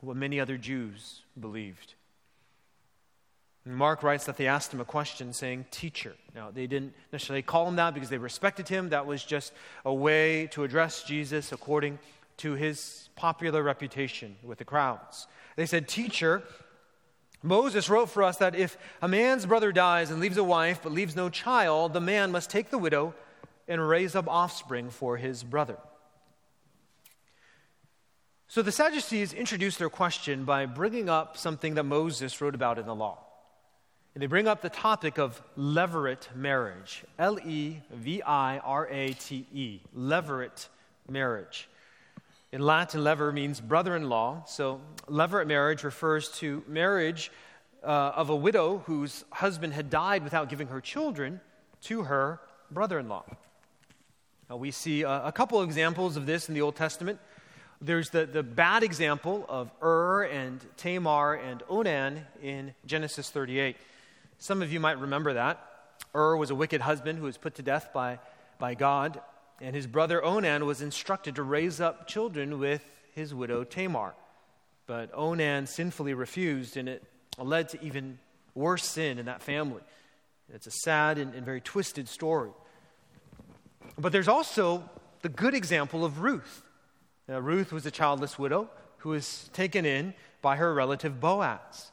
what 0.00 0.16
many 0.16 0.38
other 0.38 0.56
Jews 0.56 1.22
believed. 1.38 1.94
Mark 3.66 4.02
writes 4.02 4.24
that 4.24 4.36
they 4.36 4.46
asked 4.46 4.72
him 4.72 4.80
a 4.80 4.84
question 4.84 5.32
saying, 5.32 5.66
Teacher. 5.70 6.14
Now, 6.34 6.50
they 6.50 6.66
didn't 6.66 6.94
necessarily 7.12 7.42
call 7.42 7.68
him 7.68 7.76
that 7.76 7.92
because 7.92 8.08
they 8.08 8.18
respected 8.18 8.68
him. 8.68 8.88
That 8.88 9.06
was 9.06 9.22
just 9.22 9.52
a 9.84 9.92
way 9.92 10.46
to 10.48 10.64
address 10.64 11.02
Jesus 11.04 11.52
according 11.52 11.98
to 12.38 12.54
his 12.54 13.10
popular 13.16 13.62
reputation 13.62 14.36
with 14.42 14.58
the 14.58 14.64
crowds. 14.64 15.26
They 15.56 15.66
said, 15.66 15.88
Teacher, 15.88 16.42
Moses 17.42 17.90
wrote 17.90 18.08
for 18.08 18.22
us 18.22 18.38
that 18.38 18.54
if 18.54 18.78
a 19.02 19.08
man's 19.08 19.44
brother 19.44 19.72
dies 19.72 20.10
and 20.10 20.20
leaves 20.20 20.38
a 20.38 20.44
wife 20.44 20.80
but 20.82 20.92
leaves 20.92 21.14
no 21.14 21.28
child, 21.28 21.92
the 21.92 22.00
man 22.00 22.32
must 22.32 22.48
take 22.48 22.70
the 22.70 22.78
widow 22.78 23.14
and 23.68 23.86
raise 23.86 24.14
up 24.14 24.26
offspring 24.26 24.88
for 24.88 25.18
his 25.18 25.42
brother. 25.44 25.76
So 28.48 28.62
the 28.62 28.72
Sadducees 28.72 29.32
introduced 29.32 29.78
their 29.78 29.90
question 29.90 30.44
by 30.44 30.66
bringing 30.66 31.08
up 31.08 31.36
something 31.36 31.74
that 31.74 31.84
Moses 31.84 32.40
wrote 32.40 32.54
about 32.54 32.78
in 32.78 32.86
the 32.86 32.94
law. 32.94 33.18
And 34.14 34.22
they 34.22 34.26
bring 34.26 34.48
up 34.48 34.60
the 34.60 34.70
topic 34.70 35.18
of 35.18 35.40
levirate 35.56 36.34
marriage 36.34 37.04
L 37.18 37.38
E 37.38 37.80
V 37.92 38.22
I 38.22 38.58
R 38.58 38.88
A 38.88 39.12
T 39.12 39.46
E, 39.52 39.80
levirate 39.96 40.68
marriage. 41.08 41.68
In 42.52 42.60
Latin, 42.60 43.02
levir 43.02 43.32
means 43.32 43.60
brother 43.60 43.94
in 43.94 44.08
law. 44.08 44.42
So, 44.46 44.80
levirate 45.06 45.46
marriage 45.46 45.84
refers 45.84 46.28
to 46.38 46.64
marriage 46.66 47.30
uh, 47.84 48.12
of 48.16 48.30
a 48.30 48.36
widow 48.36 48.78
whose 48.86 49.24
husband 49.30 49.72
had 49.74 49.88
died 49.88 50.24
without 50.24 50.48
giving 50.48 50.66
her 50.68 50.80
children 50.80 51.40
to 51.82 52.02
her 52.02 52.40
brother 52.70 52.98
in 52.98 53.08
law. 53.08 53.24
we 54.50 54.72
see 54.72 55.02
a, 55.02 55.26
a 55.26 55.32
couple 55.32 55.62
examples 55.62 56.16
of 56.16 56.26
this 56.26 56.48
in 56.48 56.54
the 56.54 56.60
Old 56.60 56.74
Testament. 56.74 57.20
There's 57.80 58.10
the, 58.10 58.26
the 58.26 58.42
bad 58.42 58.82
example 58.82 59.46
of 59.48 59.70
Ur 59.80 60.24
and 60.24 60.60
Tamar 60.76 61.34
and 61.34 61.62
Onan 61.68 62.26
in 62.42 62.74
Genesis 62.84 63.30
38. 63.30 63.76
Some 64.40 64.60
of 64.60 64.72
you 64.72 64.80
might 64.80 64.98
remember 64.98 65.34
that. 65.34 65.64
Ur 66.14 66.36
was 66.36 66.50
a 66.50 66.54
wicked 66.54 66.80
husband 66.80 67.18
who 67.18 67.24
was 67.24 67.36
put 67.36 67.54
to 67.54 67.62
death 67.62 67.90
by, 67.94 68.18
by 68.58 68.74
God 68.74 69.20
and 69.60 69.76
his 69.76 69.86
brother 69.86 70.24
Onan 70.24 70.64
was 70.64 70.80
instructed 70.80 71.34
to 71.36 71.42
raise 71.42 71.80
up 71.80 72.06
children 72.06 72.58
with 72.58 72.82
his 73.12 73.34
widow 73.34 73.62
Tamar. 73.64 74.14
But 74.86 75.10
Onan 75.12 75.66
sinfully 75.66 76.14
refused, 76.14 76.76
and 76.76 76.88
it 76.88 77.04
led 77.38 77.68
to 77.70 77.84
even 77.84 78.18
worse 78.54 78.84
sin 78.84 79.18
in 79.18 79.26
that 79.26 79.42
family. 79.42 79.82
It's 80.52 80.66
a 80.66 80.70
sad 80.70 81.18
and, 81.18 81.34
and 81.34 81.44
very 81.44 81.60
twisted 81.60 82.08
story. 82.08 82.50
But 83.98 84.12
there's 84.12 84.28
also 84.28 84.88
the 85.20 85.28
good 85.28 85.54
example 85.54 86.04
of 86.04 86.22
Ruth. 86.22 86.62
Now, 87.28 87.38
Ruth 87.38 87.72
was 87.72 87.86
a 87.86 87.90
childless 87.90 88.38
widow 88.38 88.70
who 88.98 89.10
was 89.10 89.50
taken 89.52 89.84
in 89.84 90.14
by 90.42 90.56
her 90.56 90.72
relative 90.74 91.20
Boaz. 91.20 91.92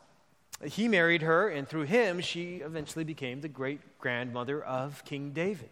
He 0.63 0.87
married 0.87 1.21
her, 1.21 1.47
and 1.49 1.67
through 1.67 1.83
him, 1.83 2.19
she 2.19 2.57
eventually 2.57 3.03
became 3.03 3.41
the 3.41 3.47
great 3.47 3.99
grandmother 3.99 4.63
of 4.63 5.03
King 5.05 5.31
David. 5.31 5.69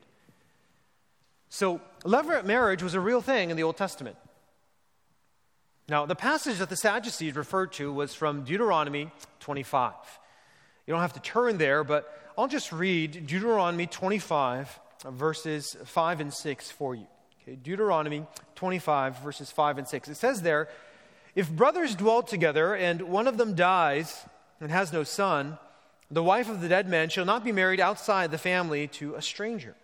So, 1.49 1.81
levirate 2.03 2.45
marriage 2.45 2.83
was 2.83 2.93
a 2.93 2.99
real 2.99 3.21
thing 3.21 3.49
in 3.49 3.57
the 3.57 3.63
Old 3.63 3.77
Testament. 3.77 4.17
Now, 5.87 6.05
the 6.05 6.15
passage 6.15 6.57
that 6.59 6.69
the 6.69 6.75
Sadducees 6.75 7.35
referred 7.35 7.71
to 7.73 7.91
was 7.91 8.13
from 8.13 8.43
Deuteronomy 8.43 9.11
25. 9.39 9.93
You 10.85 10.93
don't 10.93 11.01
have 11.01 11.13
to 11.13 11.19
turn 11.19 11.57
there, 11.57 11.83
but 11.83 12.11
I'll 12.37 12.47
just 12.47 12.71
read 12.71 13.27
Deuteronomy 13.27 13.87
25, 13.87 14.79
verses 15.09 15.75
5 15.85 16.19
and 16.21 16.33
6 16.33 16.71
for 16.71 16.95
you. 16.95 17.07
Okay, 17.41 17.55
Deuteronomy 17.55 18.25
25, 18.55 19.19
verses 19.19 19.51
5 19.51 19.79
and 19.79 19.87
6. 19.87 20.09
It 20.09 20.15
says 20.15 20.41
there, 20.41 20.67
If 21.35 21.49
brothers 21.51 21.95
dwell 21.95 22.23
together 22.23 22.75
and 22.75 23.03
one 23.03 23.27
of 23.27 23.37
them 23.37 23.55
dies 23.55 24.25
and 24.59 24.71
has 24.71 24.93
no 24.93 25.03
son, 25.03 25.57
the 26.09 26.23
wife 26.23 26.49
of 26.49 26.61
the 26.61 26.69
dead 26.69 26.87
man 26.87 27.09
shall 27.09 27.25
not 27.25 27.43
be 27.43 27.51
married 27.51 27.79
outside 27.79 28.31
the 28.31 28.37
family 28.37 28.87
to 28.87 29.15
a 29.15 29.21
stranger. 29.21 29.75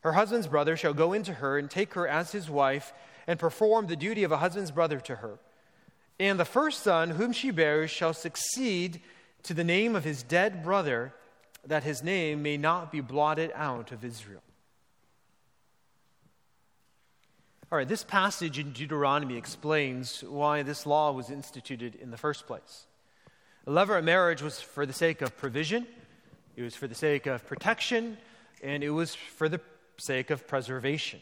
Her 0.00 0.12
husband's 0.12 0.46
brother 0.46 0.76
shall 0.76 0.94
go 0.94 1.12
into 1.12 1.34
her 1.34 1.58
and 1.58 1.70
take 1.70 1.94
her 1.94 2.06
as 2.06 2.32
his 2.32 2.50
wife 2.50 2.92
and 3.26 3.38
perform 3.38 3.86
the 3.86 3.96
duty 3.96 4.24
of 4.24 4.32
a 4.32 4.38
husband's 4.38 4.70
brother 4.70 5.00
to 5.00 5.16
her. 5.16 5.38
And 6.18 6.38
the 6.38 6.44
first 6.44 6.82
son 6.82 7.10
whom 7.10 7.32
she 7.32 7.50
bears 7.50 7.90
shall 7.90 8.12
succeed 8.12 9.00
to 9.44 9.54
the 9.54 9.64
name 9.64 9.96
of 9.96 10.04
his 10.04 10.22
dead 10.22 10.62
brother, 10.62 11.12
that 11.66 11.84
his 11.84 12.02
name 12.02 12.42
may 12.42 12.56
not 12.56 12.92
be 12.92 13.00
blotted 13.00 13.50
out 13.54 13.92
of 13.92 14.04
Israel. 14.04 14.42
All 17.70 17.78
right, 17.78 17.88
this 17.88 18.04
passage 18.04 18.58
in 18.58 18.72
Deuteronomy 18.72 19.36
explains 19.36 20.22
why 20.22 20.62
this 20.62 20.84
law 20.84 21.10
was 21.12 21.30
instituted 21.30 21.94
in 21.94 22.10
the 22.10 22.18
first 22.18 22.46
place. 22.46 22.86
A 23.64 23.70
levirate 23.70 24.02
marriage 24.02 24.42
was 24.42 24.60
for 24.60 24.86
the 24.86 24.92
sake 24.92 25.22
of 25.22 25.36
provision, 25.36 25.86
it 26.56 26.62
was 26.62 26.74
for 26.74 26.88
the 26.88 26.96
sake 26.96 27.26
of 27.26 27.46
protection, 27.46 28.18
and 28.60 28.82
it 28.82 28.90
was 28.90 29.14
for 29.14 29.48
the 29.48 29.60
sake 29.98 30.30
of 30.30 30.48
preservation. 30.48 31.20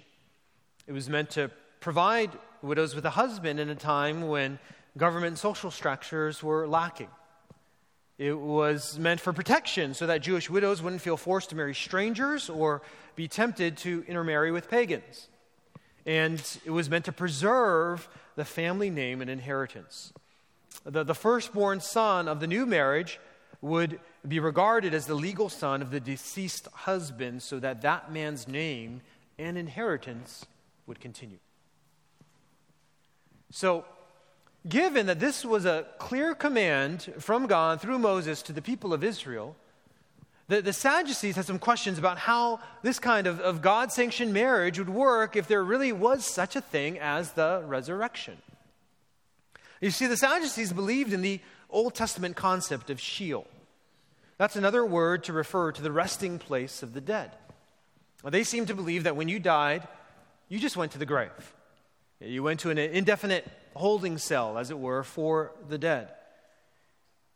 It 0.87 0.93
was 0.93 1.11
meant 1.11 1.29
to 1.31 1.51
provide 1.81 2.31
widows 2.63 2.95
with 2.95 3.05
a 3.05 3.11
husband 3.11 3.61
in 3.61 3.69
a 3.69 3.75
time 3.75 4.27
when 4.27 4.59
government 4.97 5.29
and 5.29 5.39
social 5.39 5.71
structures 5.71 6.43
were 6.43 6.67
lacking. 6.67 7.09
It 8.17 8.39
was 8.39 8.99
meant 8.99 9.21
for 9.21 9.35
protection 9.35 9.93
so 9.93 10.07
that 10.07 10.23
Jewish 10.23 10.49
widows 10.49 10.83
wouldn't 10.83 11.03
feel 11.03 11.19
forced 11.19 11.51
to 11.51 11.57
marry 11.57 11.75
strangers 11.75 12.49
or 12.49 12.81
be 13.17 13.29
tempted 13.29 13.77
to 13.79 14.03
intermarry 14.09 14.51
with 14.51 14.71
pagans. 14.71 15.29
And 16.07 16.41
it 16.65 16.71
was 16.71 16.89
meant 16.89 17.05
to 17.05 17.13
preserve 17.13 18.09
the 18.35 18.47
family 18.47 18.89
name 18.89 19.21
and 19.21 19.29
inheritance. 19.29 20.15
The, 20.85 21.05
the 21.05 21.15
firstborn 21.15 21.81
son 21.81 22.29
of 22.29 22.41
the 22.41 22.47
new 22.47 22.67
marriage 22.67 23.19
would 23.61 24.00
be 24.27 24.41
regarded 24.41 24.95
as 24.95 25.07
the 25.07 25.15
legal 25.15 25.49
son 25.49 25.83
of 25.83 25.91
the 25.91 26.00
deceased 26.00 26.67
husband 26.73 27.43
so 27.43 27.59
that 27.59 27.83
that 27.83 28.12
man's 28.12 28.49
name 28.49 29.00
and 29.39 29.59
inheritance 29.59 30.47
would 30.87 31.00
continue. 31.00 31.39
So, 33.50 33.85
given 34.69 35.07
that 35.07 35.21
this 35.21 35.45
was 35.45 35.65
a 35.65 35.87
clear 35.99 36.35
command 36.35 37.12
from 37.19 37.47
God 37.47 37.81
through 37.81 37.99
Moses 37.99 38.43
to 38.43 38.53
the 38.53 38.62
people 38.62 38.93
of 38.93 39.03
Israel, 39.03 39.57
the, 40.49 40.61
the 40.61 40.73
Sadducees 40.73 41.37
had 41.37 41.47
some 41.47 41.59
questions 41.59 41.99
about 41.99 42.19
how 42.19 42.61
this 42.83 42.99
kind 42.99 43.27
of, 43.27 43.41
of 43.41 43.62
God 43.62 43.93
sanctioned 43.93 44.33
marriage 44.33 44.79
would 44.79 44.89
work 44.89 45.37
if 45.37 45.47
there 45.49 45.62
really 45.62 45.93
was 45.93 46.27
such 46.27 46.57
a 46.57 46.61
thing 46.61 46.99
as 46.99 47.33
the 47.33 47.62
resurrection. 47.67 48.37
You 49.81 49.91
see, 49.91 50.07
the 50.07 50.17
Sadducees 50.17 50.73
believed 50.73 51.13
in 51.13 51.23
the 51.23 51.41
Old 51.71 51.95
Testament 51.95 52.37
concept 52.37 52.91
of 52.91 53.01
Sheol. 53.01 53.47
That's 54.37 54.57
another 54.57 54.85
word 54.85 55.25
to 55.25 55.33
refer 55.33 55.73
to 55.73 55.83
the 55.83 55.93
resting 55.93 56.39
place 56.39 56.83
of 56.83 56.95
the 56.95 57.01
dead. 57.01 57.33
They 58.25 58.45
seem 58.45 58.67
to 58.67 58.75
believe 58.75 59.05
that 59.05 59.17
when 59.17 59.29
you 59.29 59.39
died, 59.39 59.87
you 60.49 60.59
just 60.59 60.77
went 60.77 60.93
to 60.93 60.99
the 60.99 61.07
grave. 61.07 61.55
You 62.21 62.43
went 62.43 62.61
to 62.61 62.71
an 62.71 62.77
indefinite 62.77 63.47
holding 63.75 64.19
cell, 64.19 64.59
as 64.59 64.71
it 64.71 64.79
were, 64.79 65.03
for 65.03 65.53
the 65.69 65.79
dead. 65.79 66.09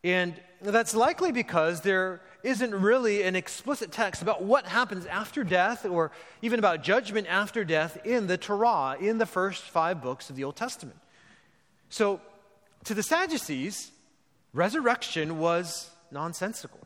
And 0.03 0.39
that's 0.61 0.93
likely 0.93 1.31
because 1.31 1.81
there 1.81 2.21
isn't 2.43 2.75
really 2.75 3.23
an 3.23 3.35
explicit 3.35 3.91
text 3.91 4.21
about 4.21 4.43
what 4.43 4.67
happens 4.67 5.07
after 5.07 5.43
death 5.43 5.85
or 5.85 6.11
even 6.43 6.59
about 6.59 6.83
judgment 6.83 7.25
after 7.27 7.63
death 7.65 7.97
in 8.05 8.27
the 8.27 8.37
Torah, 8.37 8.97
in 8.99 9.17
the 9.17 9.25
first 9.25 9.63
five 9.63 10.03
books 10.03 10.29
of 10.29 10.35
the 10.35 10.43
Old 10.43 10.55
Testament. 10.55 10.99
So, 11.89 12.21
to 12.85 12.93
the 12.93 13.03
Sadducees, 13.03 13.91
resurrection 14.53 15.39
was 15.39 15.89
nonsensical. 16.11 16.79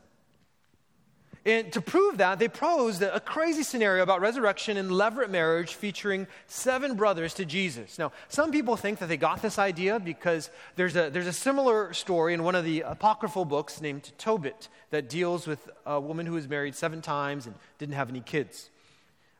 And 1.46 1.72
to 1.72 1.80
prove 1.80 2.18
that, 2.18 2.38
they 2.38 2.48
posed 2.48 3.00
a 3.00 3.18
crazy 3.18 3.62
scenario 3.62 4.02
about 4.02 4.20
resurrection 4.20 4.76
and 4.76 4.90
levirate 4.90 5.30
marriage 5.30 5.74
featuring 5.74 6.26
seven 6.46 6.96
brothers 6.96 7.32
to 7.34 7.46
Jesus. 7.46 7.98
Now, 7.98 8.12
some 8.28 8.50
people 8.50 8.76
think 8.76 8.98
that 8.98 9.08
they 9.08 9.16
got 9.16 9.40
this 9.40 9.58
idea 9.58 9.98
because 9.98 10.50
there's 10.76 10.96
a, 10.96 11.08
there's 11.08 11.26
a 11.26 11.32
similar 11.32 11.94
story 11.94 12.34
in 12.34 12.44
one 12.44 12.54
of 12.54 12.66
the 12.66 12.82
apocryphal 12.82 13.46
books 13.46 13.80
named 13.80 14.12
Tobit 14.18 14.68
that 14.90 15.08
deals 15.08 15.46
with 15.46 15.70
a 15.86 15.98
woman 15.98 16.26
who 16.26 16.34
was 16.34 16.46
married 16.46 16.74
seven 16.74 17.00
times 17.00 17.46
and 17.46 17.54
didn't 17.78 17.94
have 17.94 18.10
any 18.10 18.20
kids. 18.20 18.68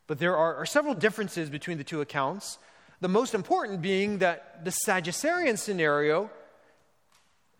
But 0.07 0.19
there 0.19 0.37
are, 0.37 0.55
are 0.55 0.67
several 0.67 0.95
differences 0.95 1.51
between 1.51 1.77
the 1.77 1.85
two 1.85 2.01
accounts. 2.01 2.57
The 3.03 3.09
most 3.09 3.35
important 3.35 3.83
being 3.83 4.19
that 4.19 4.65
the 4.65 4.71
Sadducean 4.71 5.59
scenario 5.59 6.31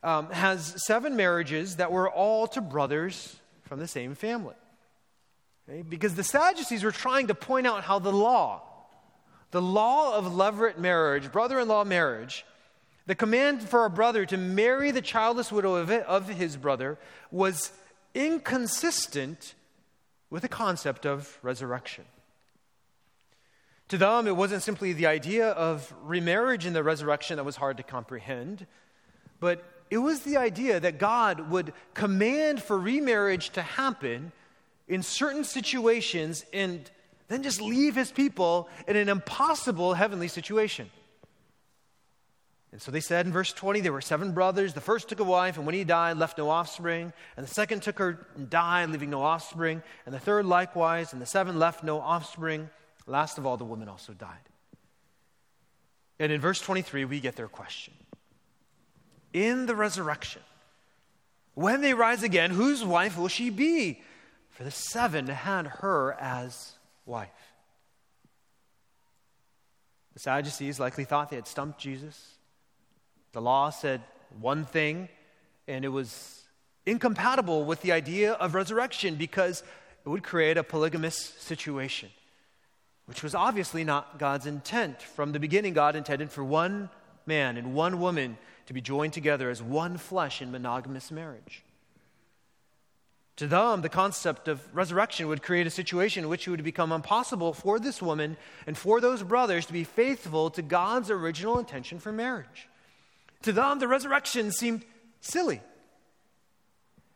um, 0.03 0.31
has 0.31 0.83
seven 0.87 1.17
marriages 1.17 1.77
that 1.77 1.93
were 1.93 2.11
all 2.11 2.47
to 2.49 2.61
brothers 2.61 3.37
from 3.63 3.79
the 3.79 3.89
same 3.89 4.15
family. 4.15 4.55
Okay? 5.69 5.83
Because 5.83 6.15
the 6.15 6.25
Sadducees 6.25 6.83
were 6.83 6.93
trying 6.93 7.29
to 7.29 7.35
point 7.35 7.67
out 7.67 7.85
how 7.85 7.99
the 7.99 8.13
law, 8.13 8.63
the 9.51 9.63
law 9.63 10.17
of 10.17 10.25
levirate 10.25 10.79
marriage, 10.79 11.31
brother 11.31 11.61
in 11.61 11.69
law 11.69 11.85
marriage, 11.85 12.45
the 13.07 13.15
command 13.15 13.63
for 13.63 13.85
a 13.85 13.91
brother 13.91 14.25
to 14.27 14.37
marry 14.37 14.91
the 14.91 15.01
childless 15.01 15.51
widow 15.51 15.75
of, 15.75 15.91
it, 15.91 16.05
of 16.07 16.29
his 16.29 16.57
brother 16.57 16.99
was 17.31 17.73
inconsistent 18.15 19.55
with 20.31 20.43
the 20.43 20.49
concept 20.49 21.05
of 21.05 21.39
resurrection. 21.43 22.05
To 23.89 23.99
them, 23.99 24.29
it 24.29 24.37
wasn't 24.37 24.63
simply 24.63 24.93
the 24.93 25.07
idea 25.07 25.49
of 25.49 25.93
remarriage 26.03 26.65
in 26.65 26.73
the 26.73 26.85
resurrection 26.85 27.37
that 27.37 27.45
was 27.45 27.57
hard 27.57 27.77
to 27.79 27.83
comprehend, 27.83 28.67
but 29.41 29.65
it 29.91 29.99
was 29.99 30.21
the 30.21 30.37
idea 30.37 30.79
that 30.79 30.99
God 30.99 31.51
would 31.51 31.73
command 31.95 32.63
for 32.63 32.79
remarriage 32.79 33.51
to 33.51 33.63
happen 33.63 34.33
in 34.87 35.03
certain 35.03 35.45
situations 35.45 36.45
and 36.53 36.89
then 37.29 37.43
just 37.43 37.61
leave 37.61 37.97
his 37.97 38.11
people 38.11 38.69
in 38.87 38.97
an 38.97 39.09
impossible 39.09 39.95
heavenly 39.95 40.29
situation. 40.29 40.91
And 42.73 42.81
so 42.81 42.93
they 42.93 43.01
said 43.01 43.27
in 43.27 43.33
verse 43.33 43.53
20, 43.53 43.81
there 43.81 43.93
were 43.93 44.01
seven 44.01 44.33
brothers. 44.33 44.75
The 44.75 44.81
first 44.81 45.09
took 45.09 45.19
a 45.19 45.25
wife, 45.25 45.57
and 45.57 45.67
when 45.67 45.75
he 45.75 45.83
died, 45.83 46.19
left 46.19 46.39
no 46.39 46.51
offspring. 46.51 47.13
And 47.37 47.45
the 47.45 47.53
second 47.53 47.83
took 47.83 47.99
her 47.99 48.27
and 48.37 48.49
died, 48.49 48.91
leaving 48.91 49.11
no 49.11 49.23
offspring. 49.23 49.83
And 50.07 50.15
the 50.15 50.21
third 50.21 50.47
likewise, 50.47 51.13
and 51.13 51.21
the 51.21 51.27
seven 51.27 51.59
left 51.59 51.83
no 51.83 51.99
offspring. 51.99 52.71
Last 53.09 53.39
of 53.39 53.47
all, 53.47 53.57
the 53.57 53.65
woman 53.65 53.89
also 53.89 54.13
died. 54.13 54.39
And 56.21 56.31
in 56.31 56.41
verse 56.41 56.61
23, 56.61 57.07
we 57.07 57.19
get 57.19 57.35
their 57.35 57.49
question 57.49 57.95
in 59.33 59.67
the 59.67 59.75
resurrection. 59.75 60.43
When 61.55 61.81
they 61.81 61.95
rise 61.95 62.23
again, 62.23 62.51
whose 62.51 62.85
wife 62.85 63.19
will 63.19 63.29
she 63.29 63.51
be? 63.51 64.01
For 64.51 64.65
the 64.65 64.71
seven 64.71 65.27
had 65.27 65.67
her 65.67 66.13
as 66.21 66.73
wife. 67.07 67.29
The 70.15 70.21
Sadducees 70.21 70.81
likely 70.81 71.05
thought 71.05 71.31
they 71.31 71.37
had 71.37 71.47
stumped 71.47 71.79
Jesus. 71.79 72.35
The 73.33 73.41
law 73.41 73.71
said 73.71 74.03
one 74.41 74.65
thing, 74.65 75.09
and 75.69 75.85
it 75.85 75.89
was 75.89 76.43
incompatible 76.87 77.65
with 77.65 77.83
the 77.83 77.93
idea 77.93 78.33
of 78.33 78.55
resurrection 78.55 79.15
because 79.15 79.63
it 80.05 80.09
would 80.09 80.23
create 80.23 80.57
a 80.57 80.65
polygamous 80.65 81.17
situation, 81.17 82.09
which 83.07 83.23
was 83.23 83.35
obviously 83.35 83.85
not 83.85 84.19
God's 84.19 84.47
intent. 84.47 85.01
From 85.03 85.33
the 85.33 85.41
beginning, 85.41 85.75
God 85.75 85.95
intended 85.95 86.31
for 86.31 86.43
one 86.43 86.91
man 87.27 87.57
and 87.57 87.75
one 87.75 88.01
woman 88.01 88.39
to 88.71 88.75
be 88.75 88.81
joined 88.81 89.13
together 89.13 89.51
as 89.51 89.61
one 89.61 89.97
flesh 89.97 90.41
in 90.41 90.53
monogamous 90.53 91.11
marriage. 91.11 91.65
To 93.35 93.49
them, 93.49 93.83
the 93.83 93.89
concept 93.89 94.47
of 94.47 94.63
resurrection 94.73 95.27
would 95.27 95.43
create 95.43 95.67
a 95.67 95.71
situation 95.71 96.23
in 96.23 96.31
which 96.31 96.47
it 96.47 96.53
would 96.53 96.63
become 96.63 96.93
impossible 96.93 97.53
for 97.53 97.81
this 97.81 98.01
woman 98.01 98.37
and 98.69 98.79
for 98.79 99.01
those 99.01 99.25
brothers 99.25 99.67
to 99.67 99.73
be 99.73 99.83
faithful 99.83 100.51
to 100.51 100.63
God's 100.63 101.11
original 101.11 101.59
intention 101.59 101.99
for 101.99 102.13
marriage. 102.13 102.69
To 103.43 103.53
them, 103.53 103.81
the 103.81 103.89
resurrection 103.89 104.53
seemed 104.53 104.85
silly 105.21 105.61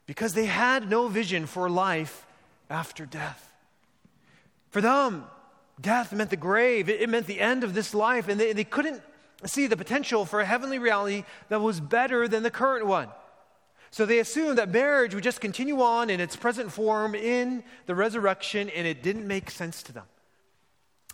because 0.06 0.34
they 0.34 0.46
had 0.46 0.90
no 0.90 1.06
vision 1.06 1.46
for 1.46 1.70
life 1.70 2.26
after 2.68 3.06
death. 3.06 3.48
For 4.70 4.80
them, 4.80 5.24
death 5.80 6.12
meant 6.12 6.30
the 6.30 6.36
grave, 6.36 6.88
it 6.88 7.08
meant 7.08 7.28
the 7.28 7.38
end 7.38 7.62
of 7.62 7.74
this 7.74 7.94
life, 7.94 8.26
and 8.26 8.40
they, 8.40 8.52
they 8.54 8.64
couldn't 8.64 9.04
see 9.44 9.66
the 9.66 9.76
potential 9.76 10.24
for 10.24 10.40
a 10.40 10.44
heavenly 10.44 10.78
reality 10.78 11.24
that 11.48 11.60
was 11.60 11.80
better 11.80 12.28
than 12.28 12.42
the 12.42 12.50
current 12.50 12.86
one. 12.86 13.08
So 13.90 14.06
they 14.06 14.18
assumed 14.18 14.58
that 14.58 14.70
marriage 14.70 15.14
would 15.14 15.22
just 15.22 15.40
continue 15.40 15.80
on 15.80 16.10
in 16.10 16.20
its 16.20 16.34
present 16.34 16.72
form 16.72 17.14
in 17.14 17.62
the 17.86 17.94
resurrection, 17.94 18.68
and 18.70 18.86
it 18.86 19.02
didn't 19.02 19.26
make 19.26 19.50
sense 19.50 19.82
to 19.84 19.92
them. 19.92 20.06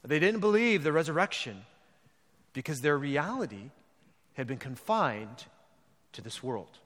They 0.03 0.19
didn't 0.19 0.41
believe 0.41 0.83
the 0.83 0.93
resurrection 0.93 1.67
because 2.53 2.81
their 2.81 2.97
reality 2.97 3.71
had 4.35 4.47
been 4.47 4.59
confined 4.59 5.45
to 6.13 6.23
this 6.23 6.43
world. 6.43 6.79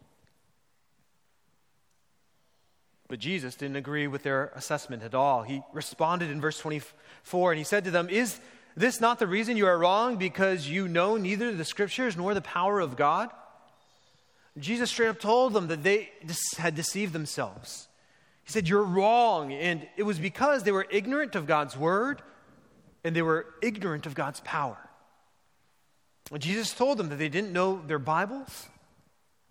But 3.07 3.19
Jesus 3.19 3.55
didn't 3.55 3.77
agree 3.77 4.07
with 4.07 4.23
their 4.23 4.51
assessment 4.55 5.03
at 5.03 5.15
all. 5.15 5.43
He 5.43 5.63
responded 5.73 6.31
in 6.31 6.41
verse 6.41 6.59
24 6.59 7.53
and 7.53 7.59
he 7.59 7.65
said 7.65 7.85
to 7.85 7.91
them, 7.91 8.09
Is 8.09 8.41
this 8.77 9.01
not 9.01 9.19
the 9.19 9.27
reason 9.27 9.57
you 9.57 9.67
are 9.67 9.79
wrong 9.79 10.17
because 10.17 10.69
you 10.69 10.89
know 10.89 11.17
neither 11.17 11.53
the 11.55 11.65
scriptures 11.65 12.17
nor 12.17 12.35
the 12.35 12.41
power 12.41 12.81
of 12.81 12.97
God? 12.97 13.31
Jesus 14.59 14.91
straight 14.91 15.09
up 15.09 15.21
told 15.21 15.53
them 15.53 15.69
that 15.69 15.83
they 15.83 16.11
had 16.59 16.75
deceived 16.75 17.13
themselves. 17.13 17.89
He 18.45 18.53
said, 18.53 18.69
You're 18.69 18.85
wrong. 18.85 19.53
And 19.53 19.87
it 19.97 20.05
was 20.05 20.19
because 20.19 20.63
they 20.63 20.73
were 20.73 20.87
ignorant 20.91 21.35
of 21.35 21.47
God's 21.47 21.77
word 21.77 22.23
and 23.03 23.15
they 23.15 23.23
were 23.23 23.47
ignorant 23.63 24.07
of 24.07 24.15
God's 24.15 24.41
power. 24.41 24.79
And 26.33 26.41
Jesus 26.41 26.73
told 26.73 26.99
them 26.99 27.11
that 27.11 27.17
they 27.17 27.29
didn't 27.29 27.53
know 27.53 27.83
their 27.87 27.99
Bibles 27.99 28.69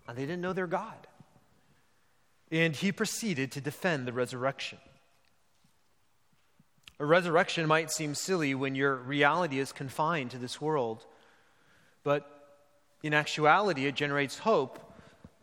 and 0.08 0.16
they 0.18 0.22
didn't 0.22 0.40
know 0.40 0.52
their 0.52 0.66
God. 0.66 1.06
And 2.50 2.74
he 2.74 2.92
proceeded 2.92 3.52
to 3.52 3.60
defend 3.60 4.06
the 4.06 4.12
resurrection. 4.12 4.78
A 7.04 7.06
resurrection 7.06 7.66
might 7.66 7.90
seem 7.90 8.14
silly 8.14 8.54
when 8.54 8.74
your 8.74 8.94
reality 8.94 9.58
is 9.58 9.72
confined 9.72 10.30
to 10.30 10.38
this 10.38 10.58
world, 10.58 11.04
but 12.02 12.48
in 13.02 13.12
actuality, 13.12 13.84
it 13.84 13.94
generates 13.94 14.38
hope 14.38 14.78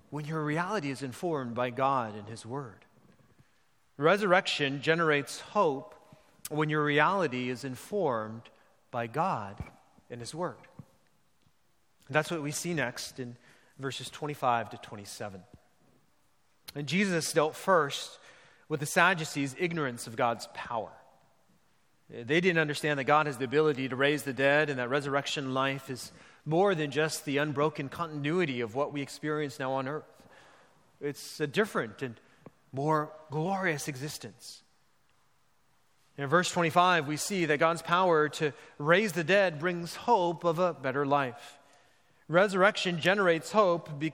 when 0.09 0.25
your 0.25 0.43
reality 0.43 0.89
is 0.89 1.03
informed 1.03 1.53
by 1.53 1.69
God 1.69 2.15
and 2.15 2.27
His 2.27 2.47
Word. 2.47 2.83
Resurrection 3.97 4.81
generates 4.81 5.39
hope 5.39 5.93
when 6.49 6.71
your 6.71 6.83
reality 6.83 7.51
is 7.51 7.63
informed 7.63 8.41
by 8.89 9.05
God 9.05 9.63
and 10.09 10.19
His 10.19 10.33
Word. 10.33 10.57
That's 12.09 12.31
what 12.31 12.41
we 12.41 12.49
see 12.49 12.73
next 12.73 13.19
in 13.19 13.37
verses 13.77 14.09
25 14.09 14.71
to 14.71 14.77
27. 14.77 15.43
And 16.73 16.87
Jesus 16.87 17.31
dealt 17.31 17.55
first 17.55 18.17
with 18.67 18.79
the 18.79 18.87
Sadducees' 18.87 19.55
ignorance 19.59 20.07
of 20.07 20.15
God's 20.15 20.47
power. 20.55 20.89
They 22.11 22.41
didn't 22.41 22.57
understand 22.59 22.99
that 22.99 23.05
God 23.05 23.25
has 23.25 23.37
the 23.37 23.45
ability 23.45 23.87
to 23.87 23.95
raise 23.95 24.23
the 24.23 24.33
dead 24.33 24.69
and 24.69 24.79
that 24.79 24.89
resurrection 24.89 25.53
life 25.53 25.89
is 25.89 26.11
more 26.45 26.75
than 26.75 26.91
just 26.91 27.23
the 27.23 27.37
unbroken 27.37 27.87
continuity 27.87 28.59
of 28.59 28.75
what 28.75 28.91
we 28.91 29.01
experience 29.01 29.59
now 29.59 29.71
on 29.73 29.87
earth. 29.87 30.03
It's 30.99 31.39
a 31.39 31.47
different 31.47 32.01
and 32.01 32.19
more 32.73 33.11
glorious 33.29 33.87
existence. 33.87 34.61
In 36.17 36.27
verse 36.27 36.51
25, 36.51 37.07
we 37.07 37.15
see 37.15 37.45
that 37.45 37.59
God's 37.59 37.81
power 37.81 38.27
to 38.29 38.51
raise 38.77 39.13
the 39.13 39.23
dead 39.23 39.57
brings 39.57 39.95
hope 39.95 40.43
of 40.43 40.59
a 40.59 40.73
better 40.73 41.05
life. 41.05 41.59
Resurrection 42.27 42.99
generates 42.99 43.53
hope 43.53 43.97
be, 43.97 44.11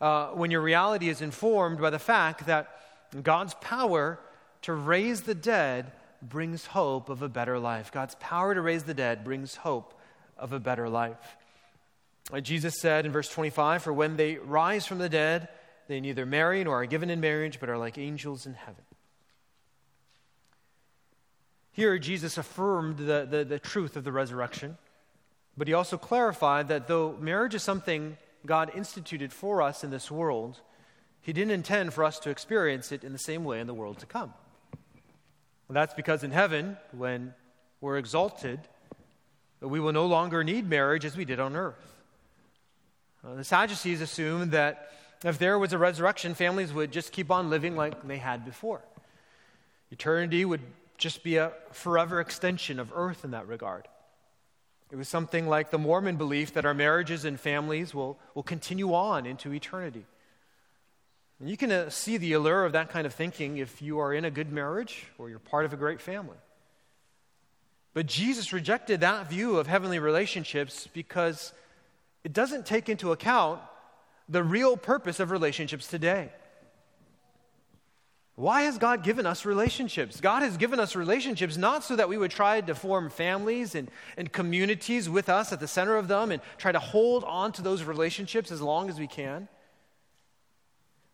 uh, 0.00 0.28
when 0.28 0.52
your 0.52 0.60
reality 0.60 1.08
is 1.08 1.20
informed 1.20 1.80
by 1.80 1.90
the 1.90 1.98
fact 1.98 2.46
that 2.46 2.68
God's 3.22 3.54
power 3.54 4.20
to 4.62 4.72
raise 4.72 5.22
the 5.22 5.34
dead 5.34 5.90
brings 6.28 6.66
hope 6.66 7.08
of 7.08 7.22
a 7.22 7.28
better 7.28 7.58
life. 7.58 7.92
God's 7.92 8.14
power 8.16 8.54
to 8.54 8.60
raise 8.60 8.84
the 8.84 8.94
dead 8.94 9.24
brings 9.24 9.56
hope 9.56 9.98
of 10.36 10.52
a 10.52 10.60
better 10.60 10.88
life. 10.88 11.36
Like 12.32 12.44
Jesus 12.44 12.80
said 12.80 13.06
in 13.06 13.12
verse 13.12 13.28
25, 13.28 13.82
For 13.82 13.92
when 13.92 14.16
they 14.16 14.36
rise 14.36 14.86
from 14.86 14.98
the 14.98 15.08
dead, 15.08 15.48
they 15.88 16.00
neither 16.00 16.24
marry 16.24 16.64
nor 16.64 16.82
are 16.82 16.86
given 16.86 17.10
in 17.10 17.20
marriage, 17.20 17.60
but 17.60 17.68
are 17.68 17.78
like 17.78 17.98
angels 17.98 18.46
in 18.46 18.54
heaven. 18.54 18.82
Here, 21.72 21.98
Jesus 21.98 22.38
affirmed 22.38 22.98
the, 22.98 23.26
the, 23.28 23.44
the, 23.44 23.58
truth 23.58 23.96
of 23.96 24.04
the 24.04 24.12
resurrection, 24.12 24.78
but 25.56 25.66
he 25.66 25.74
also 25.74 25.98
clarified 25.98 26.68
that 26.68 26.86
though 26.86 27.16
marriage 27.20 27.54
is 27.54 27.64
something 27.64 28.16
God 28.46 28.70
instituted 28.74 29.32
for 29.32 29.60
us 29.60 29.82
in 29.82 29.90
this 29.90 30.10
world, 30.10 30.60
he 31.20 31.32
didn't 31.32 31.50
intend 31.50 31.92
for 31.92 32.04
us 32.04 32.18
to 32.20 32.30
experience 32.30 32.92
it 32.92 33.02
in 33.02 33.12
the 33.12 33.18
same 33.18 33.44
way 33.44 33.58
in 33.58 33.66
the 33.66 33.74
world 33.74 33.98
to 33.98 34.06
come. 34.06 34.32
That's 35.70 35.94
because 35.94 36.22
in 36.22 36.30
heaven, 36.30 36.76
when 36.92 37.34
we're 37.80 37.98
exalted, 37.98 38.60
we 39.60 39.80
will 39.80 39.92
no 39.92 40.06
longer 40.06 40.44
need 40.44 40.68
marriage 40.68 41.04
as 41.04 41.16
we 41.16 41.24
did 41.24 41.40
on 41.40 41.56
earth. 41.56 41.94
Uh, 43.24 43.34
the 43.34 43.44
Sadducees 43.44 44.00
assumed 44.00 44.52
that 44.52 44.90
if 45.24 45.38
there 45.38 45.58
was 45.58 45.72
a 45.72 45.78
resurrection, 45.78 46.34
families 46.34 46.72
would 46.72 46.92
just 46.92 47.12
keep 47.12 47.30
on 47.30 47.48
living 47.48 47.76
like 47.76 48.06
they 48.06 48.18
had 48.18 48.44
before. 48.44 48.82
Eternity 49.90 50.44
would 50.44 50.60
just 50.98 51.22
be 51.22 51.36
a 51.36 51.52
forever 51.72 52.20
extension 52.20 52.78
of 52.78 52.92
earth 52.94 53.24
in 53.24 53.30
that 53.30 53.48
regard. 53.48 53.88
It 54.90 54.96
was 54.96 55.08
something 55.08 55.48
like 55.48 55.70
the 55.70 55.78
Mormon 55.78 56.16
belief 56.16 56.52
that 56.54 56.66
our 56.66 56.74
marriages 56.74 57.24
and 57.24 57.40
families 57.40 57.94
will, 57.94 58.18
will 58.34 58.42
continue 58.42 58.92
on 58.94 59.26
into 59.26 59.52
eternity. 59.52 60.04
And 61.40 61.50
you 61.50 61.56
can 61.56 61.72
uh, 61.72 61.90
see 61.90 62.16
the 62.16 62.32
allure 62.32 62.64
of 62.64 62.72
that 62.72 62.90
kind 62.90 63.06
of 63.06 63.14
thinking 63.14 63.58
if 63.58 63.82
you 63.82 63.98
are 63.98 64.14
in 64.14 64.24
a 64.24 64.30
good 64.30 64.52
marriage 64.52 65.06
or 65.18 65.28
you're 65.28 65.38
part 65.38 65.64
of 65.64 65.72
a 65.72 65.76
great 65.76 66.00
family. 66.00 66.36
But 67.92 68.06
Jesus 68.06 68.52
rejected 68.52 69.00
that 69.00 69.30
view 69.30 69.58
of 69.58 69.66
heavenly 69.66 69.98
relationships 69.98 70.88
because 70.92 71.52
it 72.24 72.32
doesn't 72.32 72.66
take 72.66 72.88
into 72.88 73.12
account 73.12 73.60
the 74.28 74.42
real 74.42 74.76
purpose 74.76 75.20
of 75.20 75.30
relationships 75.30 75.86
today. 75.86 76.30
Why 78.36 78.62
has 78.62 78.78
God 78.78 79.04
given 79.04 79.26
us 79.26 79.44
relationships? 79.44 80.20
God 80.20 80.42
has 80.42 80.56
given 80.56 80.80
us 80.80 80.96
relationships 80.96 81.56
not 81.56 81.84
so 81.84 81.94
that 81.94 82.08
we 82.08 82.18
would 82.18 82.32
try 82.32 82.60
to 82.60 82.74
form 82.74 83.10
families 83.10 83.76
and, 83.76 83.88
and 84.16 84.32
communities 84.32 85.08
with 85.08 85.28
us 85.28 85.52
at 85.52 85.60
the 85.60 85.68
center 85.68 85.96
of 85.96 86.08
them 86.08 86.32
and 86.32 86.42
try 86.58 86.72
to 86.72 86.80
hold 86.80 87.22
on 87.22 87.52
to 87.52 87.62
those 87.62 87.84
relationships 87.84 88.50
as 88.50 88.60
long 88.60 88.88
as 88.88 88.98
we 88.98 89.06
can. 89.06 89.46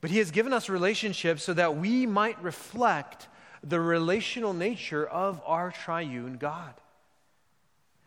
But 0.01 0.11
He 0.11 0.19
has 0.19 0.31
given 0.31 0.53
us 0.53 0.69
relationships 0.69 1.43
so 1.43 1.53
that 1.55 1.77
we 1.77 2.07
might 2.07 2.43
reflect 2.43 3.29
the 3.63 3.81
relational 3.81 4.55
nature 4.55 5.07
of 5.07 5.41
our 5.45 5.71
triune 5.71 6.39
God. 6.39 6.75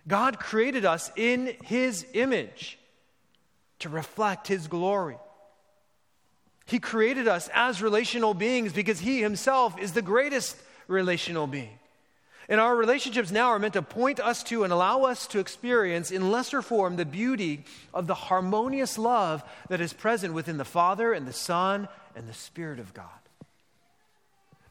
God 0.08 0.40
created 0.40 0.86
us 0.86 1.12
in 1.16 1.56
His 1.64 2.06
image 2.14 2.80
to 3.80 3.90
reflect 3.90 4.48
His 4.48 4.68
glory. 4.68 5.18
He 6.66 6.80
created 6.80 7.28
us 7.28 7.50
as 7.54 7.82
relational 7.82 8.34
beings 8.34 8.74
because 8.74 9.00
He 9.00 9.22
Himself 9.22 9.78
is 9.80 9.94
the 9.94 10.02
greatest 10.02 10.58
relational 10.88 11.48
being. 11.48 11.78
And 12.50 12.60
our 12.60 12.76
relationships 12.76 13.32
now 13.32 13.50
are 13.50 13.60
meant 13.60 13.74
to 13.74 13.82
point 13.82 14.20
us 14.20 14.44
to 14.44 14.64
and 14.64 14.74
allow 14.74 15.04
us 15.04 15.28
to 15.28 15.40
experience 15.40 16.12
in 16.12 16.32
lesser 16.32 16.62
form 16.62 16.98
the 16.98 17.06
beauty 17.06 17.64
of 17.94 18.08
the 18.08 18.16
harmonious 18.16 18.98
love 18.98 19.44
that 19.70 19.80
is 19.80 19.94
present 19.94 20.34
within 20.34 20.58
the 20.58 20.66
Father 20.66 21.14
and 21.14 21.26
the 21.26 21.34
Son 21.34 21.88
and 22.16 22.28
the 22.28 22.34
Spirit 22.34 22.80
of 22.80 22.94
God. 22.94 23.08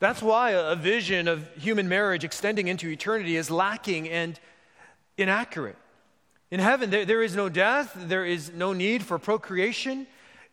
That's 0.01 0.21
why 0.21 0.51
a 0.51 0.75
vision 0.75 1.29
of 1.29 1.49
human 1.57 1.89
marriage 1.89 2.25
extending 2.25 2.69
into 2.69 2.89
eternity 2.89 3.37
is 3.37 3.51
lacking 3.51 4.09
and 4.09 4.39
inaccurate. 5.17 5.77
In 6.51 6.61
heaven, 6.61 6.91
there, 6.91 7.05
there 7.05 7.23
is 7.23 7.35
no 7.35 7.49
death, 7.49 7.93
there 7.97 8.27
is 8.27 8.53
no 8.53 8.73
need 8.73 9.03
for 9.03 9.19
procreation. 9.19 10.07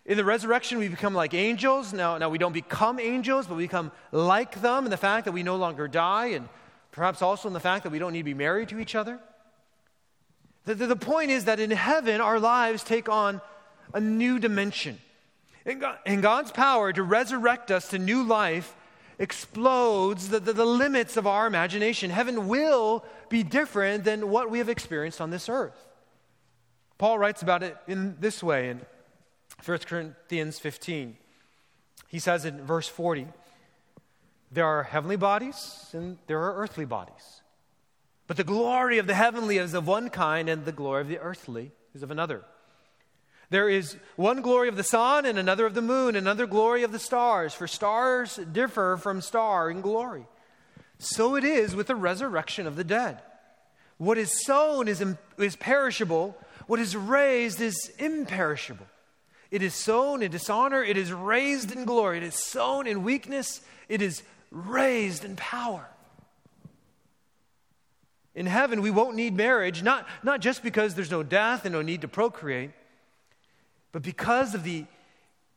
In 0.06 0.18
the 0.18 0.24
resurrection, 0.24 0.78
we 0.78 0.88
become 0.88 1.14
like 1.14 1.34
angels. 1.34 1.92
Now, 1.94 2.18
now, 2.18 2.30
we 2.30 2.38
don't 2.38 2.54
become 2.54 3.00
angels, 3.00 3.48
but 3.48 3.58
we 3.58 3.64
become 3.64 3.92
like 4.12 4.62
them 4.62 4.86
in 4.86 4.92
the 4.92 4.98
fact 4.98 5.26
that 5.26 5.34
we 5.34 5.44
no 5.44 5.58
longer 5.58 5.88
die, 5.88 6.28
and 6.28 6.48
perhaps 6.92 7.22
also 7.22 7.48
in 7.48 7.54
the 7.54 7.60
fact 7.60 7.84
that 7.84 7.92
we 7.92 8.00
don't 8.00 8.14
need 8.14 8.20
to 8.20 8.26
be 8.26 8.34
married 8.34 8.70
to 8.70 8.80
each 8.80 8.96
other. 8.96 9.20
The, 10.66 10.76
the, 10.76 10.88
the 10.88 10.96
point 10.96 11.32
is 11.32 11.46
that 11.46 11.60
in 11.60 11.72
heaven, 11.72 12.22
our 12.22 12.40
lives 12.40 12.84
take 12.84 13.10
on 13.10 13.42
a 13.94 14.00
new 14.00 14.40
dimension. 14.40 15.00
And, 15.66 15.82
God, 15.82 15.98
and 16.06 16.22
God's 16.22 16.52
power 16.52 16.94
to 16.94 17.04
resurrect 17.04 17.72
us 17.72 17.90
to 17.90 18.00
new 18.00 18.24
life 18.24 18.76
explodes 19.18 20.30
the, 20.30 20.40
the, 20.40 20.54
the 20.54 20.66
limits 20.66 21.18
of 21.18 21.28
our 21.28 21.46
imagination. 21.46 22.10
Heaven 22.10 22.48
will 22.48 23.04
be 23.28 23.44
different 23.44 24.04
than 24.04 24.30
what 24.30 24.50
we 24.50 24.60
have 24.60 24.70
experienced 24.70 25.20
on 25.20 25.30
this 25.30 25.50
earth. 25.50 25.88
Paul 26.98 27.20
writes 27.20 27.42
about 27.42 27.64
it 27.64 27.78
in 27.88 28.18
this 28.20 28.42
way 28.42 28.70
in 28.70 28.82
1 29.66 29.78
Corinthians 29.80 30.60
15. 30.60 31.18
He 32.08 32.20
says 32.20 32.46
in 32.46 32.66
verse 32.66 32.88
40 32.88 33.28
there 34.52 34.66
are 34.66 34.84
heavenly 34.84 35.16
bodies 35.16 35.88
and 35.94 36.18
there 36.28 36.40
are 36.40 36.56
earthly 36.56 36.86
bodies. 36.86 37.42
But 38.30 38.38
the 38.38 38.44
glory 38.44 39.00
of 39.00 39.08
the 39.08 39.16
heavenly 39.16 39.58
is 39.58 39.74
of 39.74 39.88
one 39.88 40.12
kind, 40.12 40.50
and 40.50 40.64
the 40.64 40.72
glory 40.72 41.02
of 41.02 41.08
the 41.08 41.18
earthly 41.18 41.72
is 41.96 42.04
of 42.04 42.12
another. 42.12 42.44
There 43.50 43.68
is 43.68 43.98
one 44.18 44.42
glory 44.42 44.70
of 44.70 44.76
the 44.76 44.84
sun, 44.84 45.26
and 45.26 45.40
another 45.40 45.66
of 45.66 45.74
the 45.74 45.82
moon, 45.82 46.16
another 46.16 46.46
glory 46.46 46.84
of 46.84 46.92
the 46.92 47.00
stars, 47.00 47.56
for 47.56 47.66
stars 47.66 48.40
differ 48.52 48.98
from 48.98 49.22
star 49.22 49.72
in 49.72 49.82
glory. 49.82 50.28
So 51.00 51.36
it 51.36 51.44
is 51.44 51.76
with 51.76 51.88
the 51.88 51.96
resurrection 51.96 52.68
of 52.68 52.76
the 52.76 52.84
dead. 52.84 53.20
What 53.98 54.20
is 54.20 54.46
sown 54.46 54.88
is, 54.88 55.04
is 55.40 55.56
perishable, 55.56 56.38
what 56.68 56.80
is 56.80 56.96
raised 56.96 57.60
is 57.62 57.92
imperishable. 57.98 58.86
It 59.50 59.64
is 59.64 59.74
sown 59.74 60.22
in 60.22 60.30
dishonor, 60.30 60.84
it 60.84 60.98
is 60.98 61.12
raised 61.12 61.72
in 61.72 61.86
glory. 61.86 62.18
It 62.18 62.24
is 62.24 62.36
sown 62.36 62.86
in 62.86 63.04
weakness, 63.04 63.62
it 63.88 64.04
is 64.04 64.22
raised 64.52 65.24
in 65.24 65.36
power. 65.36 65.88
In 68.36 68.46
heaven, 68.46 68.82
we 68.82 68.92
won't 68.92 69.16
need 69.16 69.36
marriage, 69.36 69.84
not, 69.84 70.08
not 70.24 70.40
just 70.40 70.64
because 70.64 70.96
there's 70.96 71.12
no 71.12 71.24
death 71.24 71.66
and 71.66 71.74
no 71.74 71.82
need 71.82 72.02
to 72.02 72.08
procreate, 72.08 72.72
but 73.92 74.02
because 74.02 74.54
of 74.54 74.64
the, 74.64 74.86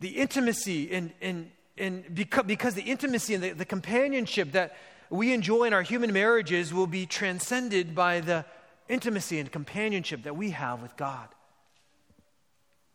the 0.01 0.09
intimacy 0.09 0.91
and, 0.91 1.13
and, 1.21 1.51
and 1.79 2.15
because, 2.15 2.45
because 2.45 2.75
the 2.75 2.83
intimacy 2.83 3.35
and 3.35 3.43
the, 3.43 3.51
the 3.51 3.65
companionship 3.65 4.53
that 4.53 4.77
we 5.11 5.33
enjoy 5.33 5.65
in 5.65 5.75
our 5.75 5.83
human 5.83 6.13
marriages 6.13 6.73
will 6.73 6.87
be 6.87 7.07
transcended 7.07 7.95
by 7.95 8.21
the 8.21 8.45
intimacy 8.89 9.39
and 9.39 9.53
companionship 9.53 10.25
that 10.25 10.37
we 10.37 10.51
have 10.51 10.83
with 10.83 10.97
God. 10.97 11.29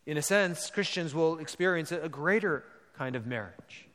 In 0.05 0.17
a 0.17 0.21
sense, 0.21 0.69
Christians 0.69 1.13
will 1.13 1.37
experience 1.37 1.91
a 1.91 2.09
greater 2.09 2.63
kind 2.97 3.15
of 3.15 3.27
marriage. 3.27 3.86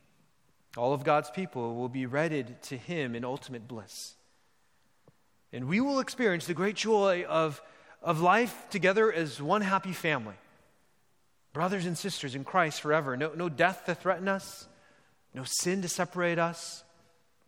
All 0.77 0.95
of 0.95 1.05
God's 1.05 1.31
people 1.31 1.75
will 1.75 1.89
be 1.89 2.07
wedded 2.07 2.63
to 2.63 2.77
Him 2.77 3.15
in 3.15 3.25
ultimate 3.25 3.69
bliss. 3.69 4.15
And 5.53 5.69
we 5.69 5.81
will 5.81 6.01
experience 6.01 6.47
the 6.47 6.55
great 6.55 6.77
joy 6.77 7.25
of, 7.29 7.61
of 8.03 8.21
life 8.21 8.67
together 8.71 9.13
as 9.13 9.41
one 9.41 9.61
happy 9.61 9.93
family. 9.93 10.35
Brothers 11.53 11.85
and 11.85 11.99
sisters 11.99 12.35
in 12.35 12.45
Christ 12.45 12.81
forever. 12.81 13.17
No, 13.17 13.33
no 13.35 13.51
death 13.51 13.85
to 13.85 13.95
threaten 13.95 14.29
us, 14.29 14.67
no 15.35 15.45
sin 15.45 15.83
to 15.83 15.89
separate 15.89 16.39
us, 16.39 16.85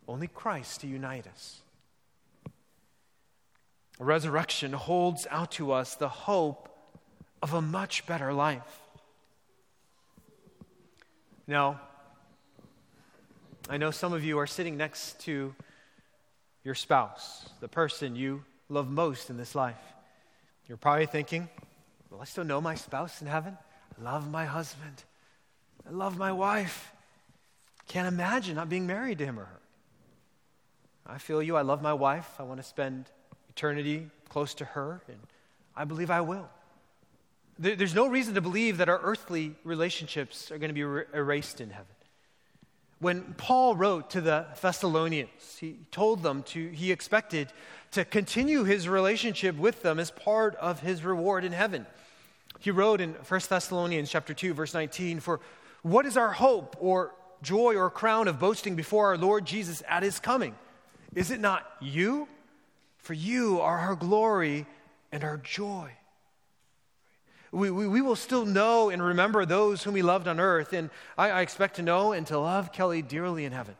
only 0.07 0.27
Christ 0.27 0.81
to 0.81 0.87
unite 0.87 1.25
us. 1.25 1.61
Resurrection 3.97 4.73
holds 4.73 5.25
out 5.31 5.51
to 5.53 5.71
us 5.71 5.95
the 5.95 6.09
hope 6.09 6.69
of 7.41 7.53
a 7.53 7.61
much 7.61 8.05
better 8.05 8.33
life. 8.33 8.81
Now, 11.47 11.79
I 13.67 13.77
know 13.77 13.91
some 13.91 14.13
of 14.13 14.23
you 14.23 14.37
are 14.37 14.47
sitting 14.47 14.77
next 14.77 15.19
to 15.21 15.55
your 16.63 16.75
spouse, 16.75 17.49
the 17.59 17.67
person 17.67 18.15
you 18.15 18.43
love 18.69 18.89
most 18.89 19.29
in 19.29 19.37
this 19.37 19.55
life. 19.55 19.81
You're 20.67 20.77
probably 20.77 21.07
thinking, 21.07 21.49
Will 22.15 22.21
I 22.21 22.25
still 22.25 22.45
know 22.45 22.61
my 22.61 22.75
spouse 22.75 23.21
in 23.21 23.27
heaven? 23.27 23.57
I 23.99 24.03
love 24.03 24.31
my 24.31 24.45
husband. 24.45 25.03
I 25.85 25.91
love 25.91 26.17
my 26.17 26.31
wife. 26.31 26.93
Can't 27.89 28.07
imagine 28.07 28.55
not 28.55 28.69
being 28.69 28.87
married 28.87 29.17
to 29.17 29.25
him 29.25 29.37
or 29.37 29.43
her. 29.43 29.59
I 31.05 31.17
feel 31.17 31.43
you. 31.43 31.57
I 31.57 31.61
love 31.61 31.81
my 31.81 31.93
wife. 31.93 32.29
I 32.39 32.43
want 32.43 32.61
to 32.61 32.63
spend 32.63 33.05
eternity 33.49 34.09
close 34.29 34.53
to 34.55 34.65
her, 34.65 35.01
and 35.09 35.17
I 35.75 35.83
believe 35.83 36.09
I 36.09 36.21
will. 36.21 36.47
There's 37.59 37.95
no 37.95 38.07
reason 38.07 38.35
to 38.35 38.41
believe 38.41 38.77
that 38.77 38.87
our 38.87 38.99
earthly 38.99 39.55
relationships 39.63 40.51
are 40.51 40.57
going 40.57 40.69
to 40.69 40.73
be 40.73 40.83
er-, 40.83 41.07
erased 41.13 41.59
in 41.59 41.69
heaven. 41.69 41.94
When 43.05 43.35
Paul 43.37 43.75
wrote 43.75 44.09
to 44.09 44.21
the 44.21 44.47
Thessalonians, 44.59 45.59
he 45.59 45.77
told 45.91 46.23
them 46.23 46.41
to, 46.41 46.69
he 46.69 46.91
expected 46.91 47.53
to 47.91 48.03
continue 48.03 48.63
his 48.63 48.89
relationship 48.89 49.55
with 49.57 49.83
them 49.83 49.99
as 49.99 50.09
part 50.09 50.55
of 50.55 50.79
his 50.79 51.03
reward 51.03 51.43
in 51.43 51.51
heaven. 51.51 51.85
He 52.57 52.71
wrote 52.71 53.01
in 53.01 53.13
1 53.13 53.41
Thessalonians 53.47 54.09
chapter 54.09 54.33
2, 54.33 54.55
verse 54.55 54.73
19, 54.73 55.19
For 55.19 55.39
what 55.83 56.07
is 56.07 56.17
our 56.17 56.31
hope 56.31 56.77
or 56.79 57.13
joy 57.43 57.75
or 57.75 57.91
crown 57.91 58.27
of 58.27 58.39
boasting 58.39 58.75
before 58.75 59.09
our 59.09 59.19
Lord 59.19 59.45
Jesus 59.45 59.83
at 59.87 60.01
his 60.01 60.19
coming? 60.19 60.55
Is 61.13 61.29
it 61.29 61.39
not 61.39 61.63
you? 61.79 62.27
For 62.97 63.13
you 63.13 63.61
are 63.61 63.77
our 63.77 63.95
glory 63.95 64.65
and 65.11 65.23
our 65.23 65.37
joy. 65.37 65.91
We, 67.55 67.71
we, 67.71 67.87
we, 67.87 68.01
will 68.01 68.17
still 68.17 68.45
know 68.45 68.89
and 68.89 69.01
remember 69.01 69.45
those 69.45 69.81
whom 69.81 69.93
we 69.93 70.01
loved 70.01 70.27
on 70.27 70.41
earth. 70.41 70.73
And 70.73 70.89
I, 71.17 71.29
I 71.29 71.41
expect 71.41 71.77
to 71.77 71.83
know 71.83 72.11
and 72.11 72.27
to 72.27 72.37
love 72.37 72.73
Kelly 72.73 73.01
dearly 73.01 73.45
in 73.45 73.53
heaven. 73.53 73.75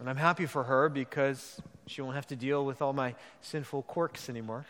And 0.00 0.10
I'm 0.10 0.16
happy 0.16 0.46
for 0.46 0.64
her 0.64 0.88
because 0.88 1.60
she 1.86 2.02
won't 2.02 2.16
have 2.16 2.26
to 2.26 2.36
deal 2.36 2.64
with 2.64 2.82
all 2.82 2.92
my 2.92 3.14
sinful 3.42 3.82
quirks 3.82 4.28
anymore. 4.28 4.66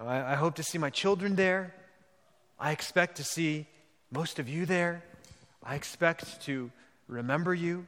I, 0.00 0.34
I 0.34 0.34
hope 0.36 0.54
to 0.54 0.62
see 0.62 0.78
my 0.78 0.90
children 0.90 1.34
there. 1.34 1.74
I 2.60 2.70
expect 2.70 3.16
to 3.16 3.24
see 3.24 3.66
most 4.12 4.38
of 4.38 4.48
you 4.48 4.64
there. 4.64 5.02
I 5.64 5.74
expect 5.74 6.42
to 6.42 6.70
remember 7.08 7.52
you. 7.52 7.86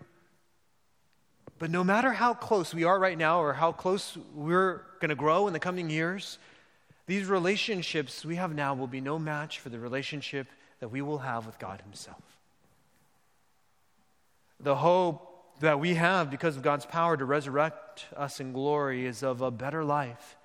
But 1.60 1.70
no 1.70 1.84
matter 1.84 2.10
how 2.10 2.34
close 2.34 2.74
we 2.74 2.82
are 2.82 2.98
right 2.98 3.16
now 3.16 3.40
or 3.40 3.52
how 3.52 3.70
close 3.70 4.18
we're 4.34 4.82
going 4.98 5.10
to 5.10 5.14
grow 5.14 5.46
in 5.46 5.52
the 5.52 5.60
coming 5.60 5.90
years, 5.90 6.38
these 7.06 7.26
relationships 7.26 8.24
we 8.24 8.36
have 8.36 8.54
now 8.54 8.74
will 8.74 8.86
be 8.86 9.00
no 9.00 9.18
match 9.18 9.60
for 9.60 9.68
the 9.68 9.78
relationship 9.78 10.48
that 10.80 10.88
we 10.88 11.02
will 11.02 11.18
have 11.18 11.46
with 11.46 11.58
God 11.58 11.80
Himself. 11.82 12.22
The 14.60 14.76
hope 14.76 15.60
that 15.60 15.80
we 15.80 15.94
have 15.94 16.30
because 16.30 16.56
of 16.56 16.62
God's 16.62 16.84
power 16.84 17.16
to 17.16 17.24
resurrect 17.24 18.06
us 18.16 18.40
in 18.40 18.52
glory 18.52 19.06
is 19.06 19.22
of 19.22 19.40
a 19.40 19.50
better 19.50 19.84
life 19.84 20.36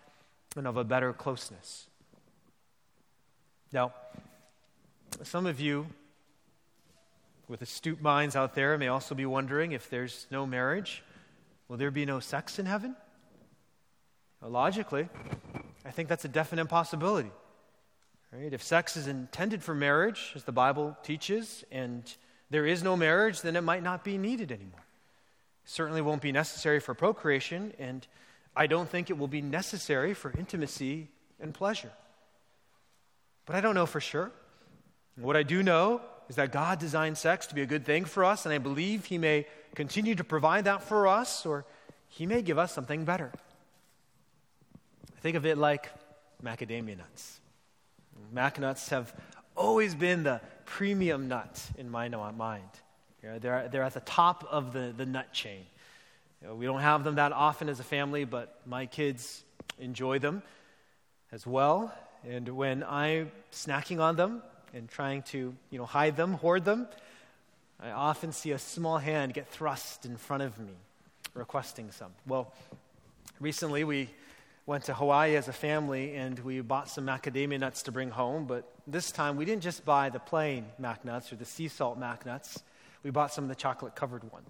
and 0.55 0.67
of 0.67 0.77
a 0.77 0.83
better 0.83 1.13
closeness. 1.13 1.87
Now, 3.73 3.93
some 5.23 5.45
of 5.45 5.59
you 5.59 5.87
with 7.47 7.61
astute 7.61 8.01
minds 8.01 8.35
out 8.35 8.55
there 8.55 8.77
may 8.77 8.87
also 8.87 9.15
be 9.15 9.25
wondering 9.25 9.71
if 9.73 9.89
there's 9.89 10.27
no 10.31 10.45
marriage, 10.45 11.03
will 11.67 11.77
there 11.77 11.91
be 11.91 12.05
no 12.05 12.19
sex 12.19 12.59
in 12.59 12.65
heaven? 12.65 12.95
Well, 14.41 14.51
logically, 14.51 15.09
I 15.85 15.91
think 15.91 16.09
that's 16.09 16.25
a 16.25 16.29
definite 16.29 16.65
possibility. 16.65 17.31
Right? 18.31 18.53
If 18.53 18.63
sex 18.63 18.95
is 18.95 19.07
intended 19.07 19.61
for 19.61 19.75
marriage, 19.75 20.31
as 20.35 20.43
the 20.43 20.51
Bible 20.51 20.97
teaches, 21.03 21.63
and 21.71 22.03
there 22.49 22.65
is 22.65 22.83
no 22.83 22.95
marriage, 22.95 23.41
then 23.41 23.55
it 23.55 23.61
might 23.61 23.83
not 23.83 24.03
be 24.03 24.17
needed 24.17 24.51
anymore. 24.51 24.85
It 25.65 25.69
certainly 25.69 26.01
won't 26.01 26.21
be 26.21 26.31
necessary 26.31 26.79
for 26.79 26.93
procreation, 26.93 27.73
and 27.77 28.07
I 28.55 28.67
don't 28.67 28.87
think 28.87 29.09
it 29.09 29.17
will 29.17 29.27
be 29.27 29.41
necessary 29.41 30.13
for 30.13 30.31
intimacy 30.37 31.09
and 31.39 31.53
pleasure. 31.53 31.91
But 33.45 33.55
I 33.55 33.61
don't 33.61 33.75
know 33.75 33.85
for 33.85 33.99
sure. 33.99 34.31
What 35.15 35.35
I 35.35 35.43
do 35.43 35.61
know 35.61 36.01
is 36.29 36.37
that 36.37 36.53
God 36.53 36.79
designed 36.79 37.17
sex 37.17 37.47
to 37.47 37.55
be 37.55 37.61
a 37.61 37.65
good 37.65 37.85
thing 37.85 38.05
for 38.05 38.23
us, 38.23 38.45
and 38.45 38.53
I 38.53 38.57
believe 38.57 39.05
He 39.05 39.17
may 39.17 39.45
continue 39.75 40.15
to 40.15 40.23
provide 40.23 40.65
that 40.65 40.83
for 40.83 41.07
us, 41.07 41.45
or 41.45 41.65
He 42.07 42.25
may 42.25 42.41
give 42.41 42.57
us 42.57 42.73
something 42.73 43.03
better. 43.03 43.31
Think 45.21 45.37
of 45.37 45.45
it 45.45 45.57
like 45.57 45.89
macadamia 46.43 46.97
nuts. 46.97 47.39
Mac 48.31 48.59
nuts 48.59 48.89
have 48.89 49.13
always 49.55 49.93
been 49.93 50.23
the 50.23 50.41
premium 50.65 51.27
nut 51.27 51.63
in 51.77 51.89
my 51.89 52.09
mind. 52.09 52.63
They're, 53.21 53.67
they're 53.67 53.83
at 53.83 53.93
the 53.93 53.99
top 53.99 54.47
of 54.49 54.73
the, 54.73 54.93
the 54.95 55.05
nut 55.05 55.31
chain. 55.31 55.63
You 56.41 56.47
know, 56.47 56.55
we 56.55 56.65
don't 56.65 56.81
have 56.81 57.03
them 57.03 57.15
that 57.15 57.33
often 57.33 57.69
as 57.69 57.79
a 57.79 57.83
family, 57.83 58.25
but 58.25 58.61
my 58.65 58.87
kids 58.87 59.43
enjoy 59.77 60.17
them 60.17 60.41
as 61.31 61.45
well. 61.45 61.93
And 62.27 62.49
when 62.49 62.83
I'm 62.83 63.31
snacking 63.51 63.99
on 63.99 64.15
them 64.15 64.41
and 64.73 64.89
trying 64.89 65.21
to 65.23 65.53
you 65.69 65.77
know, 65.77 65.85
hide 65.85 66.15
them, 66.15 66.33
hoard 66.33 66.65
them, 66.65 66.87
I 67.79 67.91
often 67.91 68.31
see 68.31 68.51
a 68.51 68.59
small 68.59 68.97
hand 68.97 69.35
get 69.35 69.47
thrust 69.49 70.05
in 70.05 70.17
front 70.17 70.41
of 70.41 70.57
me 70.57 70.73
requesting 71.35 71.91
some. 71.91 72.11
Well, 72.27 72.51
recently 73.39 73.83
we 73.83 74.09
went 74.65 74.85
to 74.85 74.93
Hawaii 74.93 75.35
as 75.35 75.47
a 75.47 75.53
family 75.53 76.15
and 76.15 76.37
we 76.39 76.61
bought 76.61 76.89
some 76.89 77.05
macadamia 77.05 77.59
nuts 77.59 77.83
to 77.83 77.91
bring 77.91 78.09
home. 78.09 78.45
But 78.45 78.69
this 78.87 79.11
time 79.11 79.35
we 79.37 79.45
didn't 79.45 79.63
just 79.63 79.83
buy 79.85 80.09
the 80.09 80.19
plain 80.19 80.65
mac 80.77 81.03
nuts 81.03 81.31
or 81.31 81.35
the 81.35 81.45
sea 81.45 81.67
salt 81.67 81.97
mac 81.97 82.25
nuts, 82.25 82.63
we 83.03 83.09
bought 83.09 83.33
some 83.33 83.43
of 83.43 83.49
the 83.49 83.55
chocolate 83.55 83.95
covered 83.95 84.23
ones. 84.31 84.47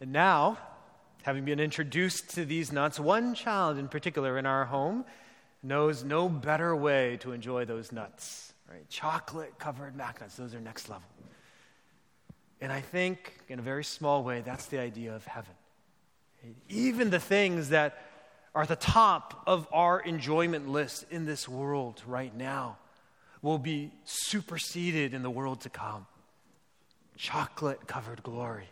And 0.00 0.12
now, 0.12 0.58
having 1.22 1.44
been 1.44 1.60
introduced 1.60 2.30
to 2.30 2.44
these 2.44 2.70
nuts, 2.70 3.00
one 3.00 3.34
child 3.34 3.78
in 3.78 3.88
particular 3.88 4.38
in 4.38 4.46
our 4.46 4.64
home 4.64 5.04
knows 5.62 6.04
no 6.04 6.28
better 6.28 6.76
way 6.76 7.16
to 7.20 7.32
enjoy 7.32 7.64
those 7.64 7.90
nuts. 7.90 8.52
Right? 8.70 8.88
Chocolate 8.88 9.58
covered 9.58 9.96
mac 9.96 10.20
nuts, 10.20 10.36
those 10.36 10.54
are 10.54 10.60
next 10.60 10.88
level. 10.88 11.08
And 12.60 12.72
I 12.72 12.80
think, 12.80 13.38
in 13.48 13.58
a 13.58 13.62
very 13.62 13.84
small 13.84 14.24
way, 14.24 14.42
that's 14.44 14.66
the 14.66 14.78
idea 14.78 15.14
of 15.14 15.24
heaven. 15.24 15.54
Even 16.68 17.10
the 17.10 17.20
things 17.20 17.70
that 17.70 18.07
are 18.54 18.66
the 18.66 18.76
top 18.76 19.42
of 19.46 19.68
our 19.72 20.00
enjoyment 20.00 20.68
list 20.68 21.04
in 21.10 21.26
this 21.26 21.48
world 21.48 22.02
right 22.06 22.34
now 22.34 22.78
will 23.42 23.58
be 23.58 23.92
superseded 24.04 25.14
in 25.14 25.22
the 25.22 25.30
world 25.30 25.60
to 25.62 25.68
come. 25.68 26.06
Chocolate 27.16 27.86
covered 27.86 28.22
glory. 28.22 28.68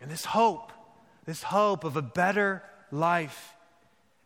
And 0.00 0.10
this 0.10 0.24
hope, 0.26 0.70
this 1.24 1.42
hope 1.42 1.84
of 1.84 1.96
a 1.96 2.02
better 2.02 2.62
life, 2.90 3.54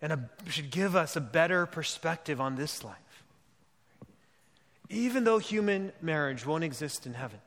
and 0.02 0.12
a, 0.12 0.30
should 0.48 0.70
give 0.70 0.96
us 0.96 1.14
a 1.14 1.20
better 1.20 1.66
perspective 1.66 2.40
on 2.40 2.56
this 2.56 2.82
life. 2.82 2.96
Even 4.88 5.22
though 5.24 5.38
human 5.38 5.92
marriage 6.00 6.44
won't 6.44 6.64
exist 6.64 7.06
in 7.06 7.14
heaven, 7.14 7.38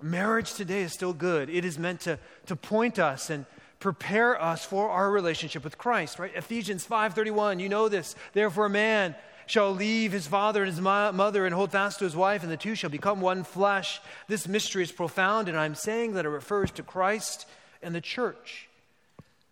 Marriage 0.00 0.54
today 0.54 0.82
is 0.82 0.92
still 0.92 1.12
good. 1.12 1.50
It 1.50 1.64
is 1.64 1.78
meant 1.78 2.00
to, 2.02 2.18
to 2.46 2.56
point 2.56 2.98
us 2.98 3.30
and 3.30 3.46
prepare 3.80 4.40
us 4.40 4.64
for 4.64 4.88
our 4.90 5.10
relationship 5.10 5.64
with 5.64 5.78
Christ, 5.78 6.18
right? 6.18 6.32
Ephesians 6.34 6.86
5:31, 6.86 7.60
you 7.60 7.68
know 7.68 7.88
this. 7.88 8.14
Therefore 8.32 8.66
a 8.66 8.70
man 8.70 9.14
shall 9.46 9.72
leave 9.72 10.12
his 10.12 10.26
father 10.26 10.62
and 10.62 10.70
his 10.70 10.80
mother 10.80 11.46
and 11.46 11.54
hold 11.54 11.72
fast 11.72 11.98
to 11.98 12.04
his 12.04 12.14
wife 12.14 12.42
and 12.42 12.52
the 12.52 12.56
two 12.56 12.74
shall 12.74 12.90
become 12.90 13.20
one 13.20 13.44
flesh. 13.44 14.00
This 14.26 14.46
mystery 14.46 14.82
is 14.82 14.92
profound 14.92 15.48
and 15.48 15.58
I'm 15.58 15.74
saying 15.74 16.14
that 16.14 16.26
it 16.26 16.30
refers 16.30 16.70
to 16.72 16.82
Christ 16.82 17.46
and 17.82 17.94
the 17.94 18.00
church. 18.00 18.68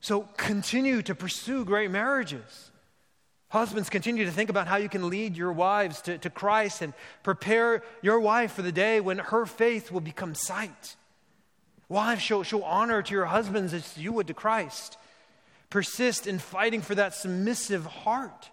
So 0.00 0.28
continue 0.36 1.02
to 1.02 1.14
pursue 1.14 1.64
great 1.64 1.90
marriages. 1.90 2.70
Husbands, 3.48 3.88
continue 3.88 4.24
to 4.24 4.30
think 4.32 4.50
about 4.50 4.66
how 4.66 4.76
you 4.76 4.88
can 4.88 5.08
lead 5.08 5.36
your 5.36 5.52
wives 5.52 6.00
to, 6.02 6.18
to 6.18 6.30
Christ 6.30 6.82
and 6.82 6.92
prepare 7.22 7.82
your 8.02 8.18
wife 8.18 8.52
for 8.52 8.62
the 8.62 8.72
day 8.72 9.00
when 9.00 9.18
her 9.18 9.46
faith 9.46 9.92
will 9.92 10.00
become 10.00 10.34
sight. 10.34 10.96
Wives, 11.88 12.22
show, 12.22 12.42
show 12.42 12.64
honor 12.64 13.02
to 13.02 13.14
your 13.14 13.26
husbands 13.26 13.72
as 13.72 13.96
you 13.96 14.12
would 14.12 14.26
to 14.26 14.34
Christ. 14.34 14.98
Persist 15.70 16.26
in 16.26 16.38
fighting 16.38 16.80
for 16.80 16.96
that 16.96 17.14
submissive 17.14 17.86
heart 17.86 18.50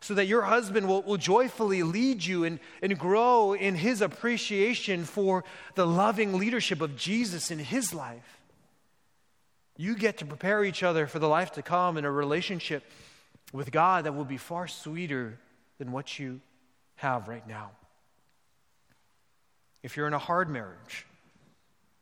so 0.00 0.12
that 0.12 0.26
your 0.26 0.42
husband 0.42 0.86
will, 0.86 1.00
will 1.02 1.16
joyfully 1.16 1.82
lead 1.82 2.22
you 2.22 2.44
and, 2.44 2.60
and 2.82 2.98
grow 2.98 3.54
in 3.54 3.74
his 3.74 4.02
appreciation 4.02 5.04
for 5.04 5.44
the 5.76 5.86
loving 5.86 6.34
leadership 6.34 6.82
of 6.82 6.94
Jesus 6.94 7.50
in 7.50 7.58
his 7.58 7.94
life. 7.94 8.42
You 9.78 9.96
get 9.96 10.18
to 10.18 10.26
prepare 10.26 10.62
each 10.62 10.82
other 10.82 11.06
for 11.06 11.18
the 11.18 11.28
life 11.28 11.52
to 11.52 11.62
come 11.62 11.96
in 11.96 12.04
a 12.04 12.10
relationship 12.10 12.84
with 13.54 13.70
God 13.70 14.04
that 14.04 14.14
will 14.14 14.24
be 14.24 14.36
far 14.36 14.66
sweeter 14.66 15.38
than 15.78 15.92
what 15.92 16.18
you 16.18 16.40
have 16.96 17.28
right 17.28 17.46
now. 17.46 17.70
If 19.84 19.96
you're 19.96 20.08
in 20.08 20.12
a 20.12 20.18
hard 20.18 20.50
marriage, 20.50 21.06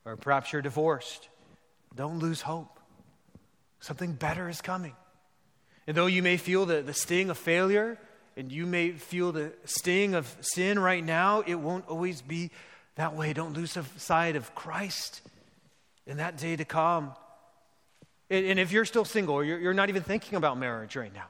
or 0.03 0.17
perhaps 0.17 0.51
you're 0.51 0.63
divorced, 0.63 1.29
don't 1.95 2.17
lose 2.17 2.41
hope. 2.41 2.79
Something 3.79 4.13
better 4.13 4.49
is 4.49 4.61
coming. 4.61 4.95
And 5.85 5.95
though 5.95 6.07
you 6.07 6.23
may 6.23 6.37
feel 6.37 6.65
the, 6.65 6.81
the 6.81 6.93
sting 6.93 7.29
of 7.29 7.37
failure, 7.37 7.99
and 8.35 8.51
you 8.51 8.65
may 8.65 8.91
feel 8.91 9.31
the 9.31 9.53
sting 9.65 10.15
of 10.15 10.35
sin 10.41 10.79
right 10.79 11.05
now, 11.05 11.41
it 11.41 11.55
won't 11.55 11.87
always 11.87 12.23
be 12.23 12.49
that 12.95 13.15
way. 13.15 13.31
Don't 13.31 13.53
lose 13.53 13.77
sight 13.97 14.35
of 14.35 14.55
Christ 14.55 15.21
in 16.07 16.17
that 16.17 16.37
day 16.37 16.55
to 16.55 16.65
come. 16.65 17.13
And, 18.31 18.43
and 18.43 18.59
if 18.59 18.71
you're 18.71 18.85
still 18.85 19.05
single, 19.05 19.43
you're, 19.43 19.59
you're 19.59 19.73
not 19.75 19.89
even 19.89 20.01
thinking 20.01 20.35
about 20.35 20.57
marriage 20.57 20.95
right 20.95 21.13
now, 21.13 21.27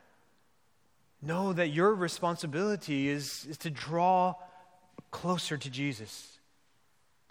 Know 1.26 1.54
that 1.54 1.70
your 1.70 1.96
responsibility 1.96 3.08
is, 3.08 3.48
is 3.50 3.58
to 3.60 3.70
draw 3.70 4.36
closer 5.12 5.58
to 5.58 5.70
Jesus, 5.70 6.40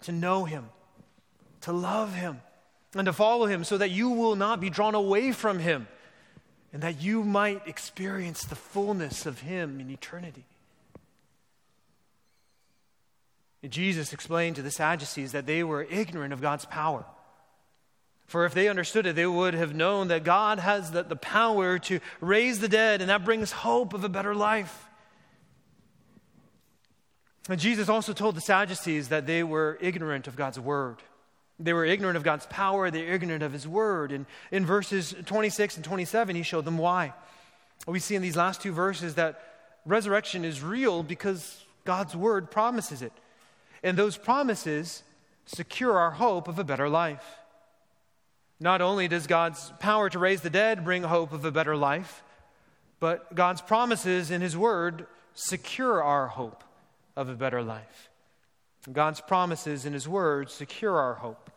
to 0.01 0.11
know 0.11 0.45
Him, 0.45 0.69
to 1.61 1.71
love 1.71 2.13
Him, 2.15 2.41
and 2.95 3.05
to 3.05 3.13
follow 3.13 3.45
Him 3.45 3.63
so 3.63 3.77
that 3.77 3.91
you 3.91 4.09
will 4.09 4.35
not 4.35 4.59
be 4.59 4.69
drawn 4.69 4.95
away 4.95 5.31
from 5.31 5.59
Him. 5.59 5.87
and 6.73 6.81
that 6.81 7.01
you 7.01 7.23
might 7.23 7.67
experience 7.67 8.43
the 8.43 8.55
fullness 8.55 9.27
of 9.27 9.41
Him 9.41 9.79
in 9.79 9.91
eternity. 9.91 10.43
And 13.61 13.71
Jesus 13.71 14.11
explained 14.11 14.55
to 14.57 14.63
the 14.63 14.71
Sadducees 14.71 15.31
that 15.31 15.45
they 15.45 15.63
were 15.63 15.83
ignorant 15.83 16.33
of 16.33 16.41
God's 16.41 16.65
power. 16.65 17.05
For 18.33 18.45
if 18.47 18.55
they 18.55 18.67
understood 18.67 19.05
it, 19.05 19.15
they 19.15 19.27
would 19.27 19.53
have 19.53 19.75
known 19.75 20.07
that 20.07 20.23
God 20.23 20.57
has 20.57 20.89
the, 20.89 21.03
the 21.03 21.15
power 21.15 21.77
to 21.77 21.99
raise 22.19 22.57
the 22.57 22.67
dead, 22.67 22.99
and 22.99 23.11
that 23.11 23.23
brings 23.23 23.51
hope 23.51 23.93
of 23.93 24.03
a 24.03 24.09
better 24.09 24.33
life. 24.33 24.87
And 27.47 27.59
Jesus 27.59 27.89
also 27.89 28.11
told 28.11 28.33
the 28.33 28.41
Sadducees 28.41 29.09
that 29.09 29.27
they 29.27 29.43
were 29.43 29.77
ignorant 29.81 30.27
of 30.27 30.35
God's 30.35 30.59
word. 30.59 30.95
They 31.59 31.73
were 31.73 31.85
ignorant 31.85 32.17
of 32.17 32.23
God's 32.23 32.47
power, 32.47 32.89
they 32.89 33.03
were 33.03 33.13
ignorant 33.13 33.43
of 33.43 33.53
his 33.53 33.67
word. 33.67 34.11
And 34.11 34.25
in 34.49 34.65
verses 34.65 35.13
26 35.27 35.75
and 35.75 35.85
27, 35.85 36.35
he 36.35 36.41
showed 36.41 36.65
them 36.65 36.79
why. 36.79 37.13
We 37.85 37.99
see 37.99 38.15
in 38.15 38.23
these 38.23 38.35
last 38.35 38.63
two 38.63 38.71
verses 38.71 39.13
that 39.13 39.43
resurrection 39.85 40.43
is 40.43 40.63
real 40.63 41.03
because 41.03 41.63
God's 41.85 42.15
word 42.15 42.49
promises 42.49 43.03
it. 43.03 43.13
And 43.83 43.95
those 43.95 44.17
promises 44.17 45.03
secure 45.45 45.99
our 45.99 46.09
hope 46.09 46.47
of 46.47 46.57
a 46.57 46.63
better 46.63 46.89
life. 46.89 47.42
Not 48.63 48.81
only 48.81 49.07
does 49.07 49.27
God's 49.27 49.71
power 49.79 50.09
to 50.09 50.17
raise 50.17 50.41
the 50.41 50.49
dead 50.49 50.83
bring 50.83 51.03
hope 51.03 51.33
of 51.33 51.45
a 51.45 51.51
better 51.51 51.75
life, 51.75 52.23
but 52.99 53.35
God's 53.35 53.61
promises 53.61 54.31
in 54.31 54.41
his 54.41 54.55
word 54.57 55.05
secure 55.35 56.01
our 56.01 56.27
hope 56.27 56.63
of 57.15 57.29
a 57.29 57.35
better 57.35 57.61
life. 57.61 58.09
God's 58.91 59.21
promises 59.21 59.85
in 59.85 59.93
His 59.93 60.07
Word 60.07 60.49
secure 60.49 60.97
our 60.97 61.13
hope 61.13 61.49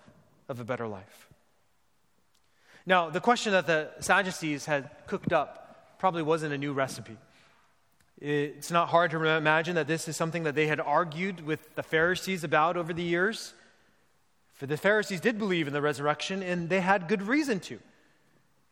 of 0.49 0.61
a 0.61 0.64
better 0.64 0.87
life. 0.87 1.29
Now, 2.85 3.11
the 3.11 3.21
question 3.21 3.53
that 3.53 3.66
the 3.66 3.90
Sadducees 3.99 4.66
had 4.66 4.90
cooked 5.09 5.33
up 5.33 5.99
probably 5.99 6.23
wasn't 6.23 6.55
a 6.55 6.59
new 6.59 6.73
recipe. 6.73 7.16
It's 8.21 8.71
not 8.71 8.88
hard 8.88 9.11
to 9.11 9.25
imagine 9.25 9.75
that 9.75 9.88
this 9.88 10.07
is 10.07 10.16
something 10.16 10.45
that 10.45 10.55
they 10.55 10.69
had 10.69 10.79
argued 10.79 11.45
with 11.45 11.75
the 11.75 11.83
Pharisees 11.83 12.45
about 12.45 12.77
over 12.77 12.92
the 12.92 13.03
years. 13.03 13.55
For 14.57 14.66
the 14.66 14.79
Pharisees 14.79 15.21
did 15.21 15.38
believe 15.38 15.66
in 15.66 15.75
the 15.75 15.83
resurrection, 15.83 16.42
and 16.42 16.71
they 16.71 16.81
had 16.81 17.09
good 17.09 17.23
reason 17.23 17.61
to. 17.61 17.75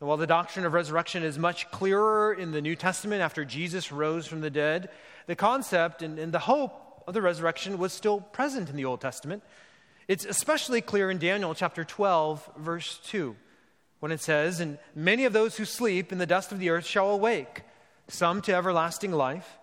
And 0.00 0.08
while 0.08 0.16
the 0.16 0.26
doctrine 0.26 0.64
of 0.64 0.72
resurrection 0.72 1.22
is 1.22 1.38
much 1.38 1.70
clearer 1.70 2.32
in 2.32 2.52
the 2.52 2.62
New 2.62 2.74
Testament 2.74 3.20
after 3.20 3.44
Jesus 3.44 3.92
rose 3.92 4.26
from 4.26 4.40
the 4.40 4.50
dead, 4.50 4.88
the 5.26 5.36
concept 5.36 6.02
and, 6.02 6.18
and 6.18 6.32
the 6.32 6.38
hope 6.38 7.04
of 7.06 7.12
the 7.12 7.20
resurrection 7.20 7.76
was 7.76 7.92
still 7.92 8.20
present 8.20 8.70
in 8.70 8.76
the 8.76 8.86
Old 8.86 9.02
Testament. 9.02 9.42
It's 10.08 10.24
especially 10.24 10.80
clear 10.80 11.10
in 11.10 11.18
Daniel 11.18 11.54
chapter 11.54 11.84
12, 11.84 12.50
verse 12.56 12.98
2, 13.04 13.36
when 14.00 14.10
it 14.10 14.22
says, 14.22 14.60
And 14.60 14.78
many 14.94 15.26
of 15.26 15.34
those 15.34 15.58
who 15.58 15.66
sleep 15.66 16.12
in 16.12 16.18
the 16.18 16.26
dust 16.26 16.50
of 16.50 16.60
the 16.60 16.70
earth 16.70 16.86
shall 16.86 17.10
awake, 17.10 17.60
some 18.08 18.40
to 18.42 18.54
everlasting 18.54 19.12
life, 19.12 19.58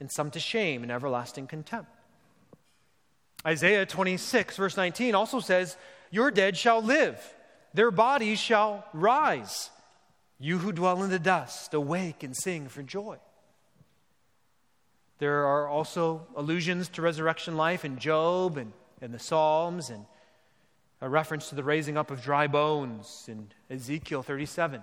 and 0.00 0.10
some 0.10 0.30
to 0.30 0.40
shame 0.40 0.82
and 0.82 0.90
everlasting 0.90 1.46
contempt. 1.46 1.90
Isaiah 3.46 3.86
26, 3.86 4.56
verse 4.56 4.76
19 4.76 5.14
also 5.14 5.38
says, 5.38 5.76
Your 6.10 6.30
dead 6.30 6.56
shall 6.56 6.82
live, 6.82 7.18
their 7.72 7.90
bodies 7.90 8.40
shall 8.40 8.84
rise. 8.92 9.70
You 10.38 10.58
who 10.58 10.72
dwell 10.72 11.02
in 11.02 11.10
the 11.10 11.18
dust, 11.18 11.72
awake 11.72 12.22
and 12.22 12.36
sing 12.36 12.68
for 12.68 12.82
joy. 12.82 13.18
There 15.18 15.46
are 15.46 15.66
also 15.66 16.26
allusions 16.34 16.88
to 16.90 17.02
resurrection 17.02 17.56
life 17.56 17.84
in 17.84 17.98
Job 17.98 18.58
and, 18.58 18.72
and 19.00 19.14
the 19.14 19.18
Psalms, 19.18 19.88
and 19.88 20.04
a 21.00 21.08
reference 21.08 21.48
to 21.48 21.54
the 21.54 21.64
raising 21.64 21.96
up 21.96 22.10
of 22.10 22.22
dry 22.22 22.46
bones 22.46 23.24
in 23.28 23.48
Ezekiel 23.70 24.22
37. 24.22 24.82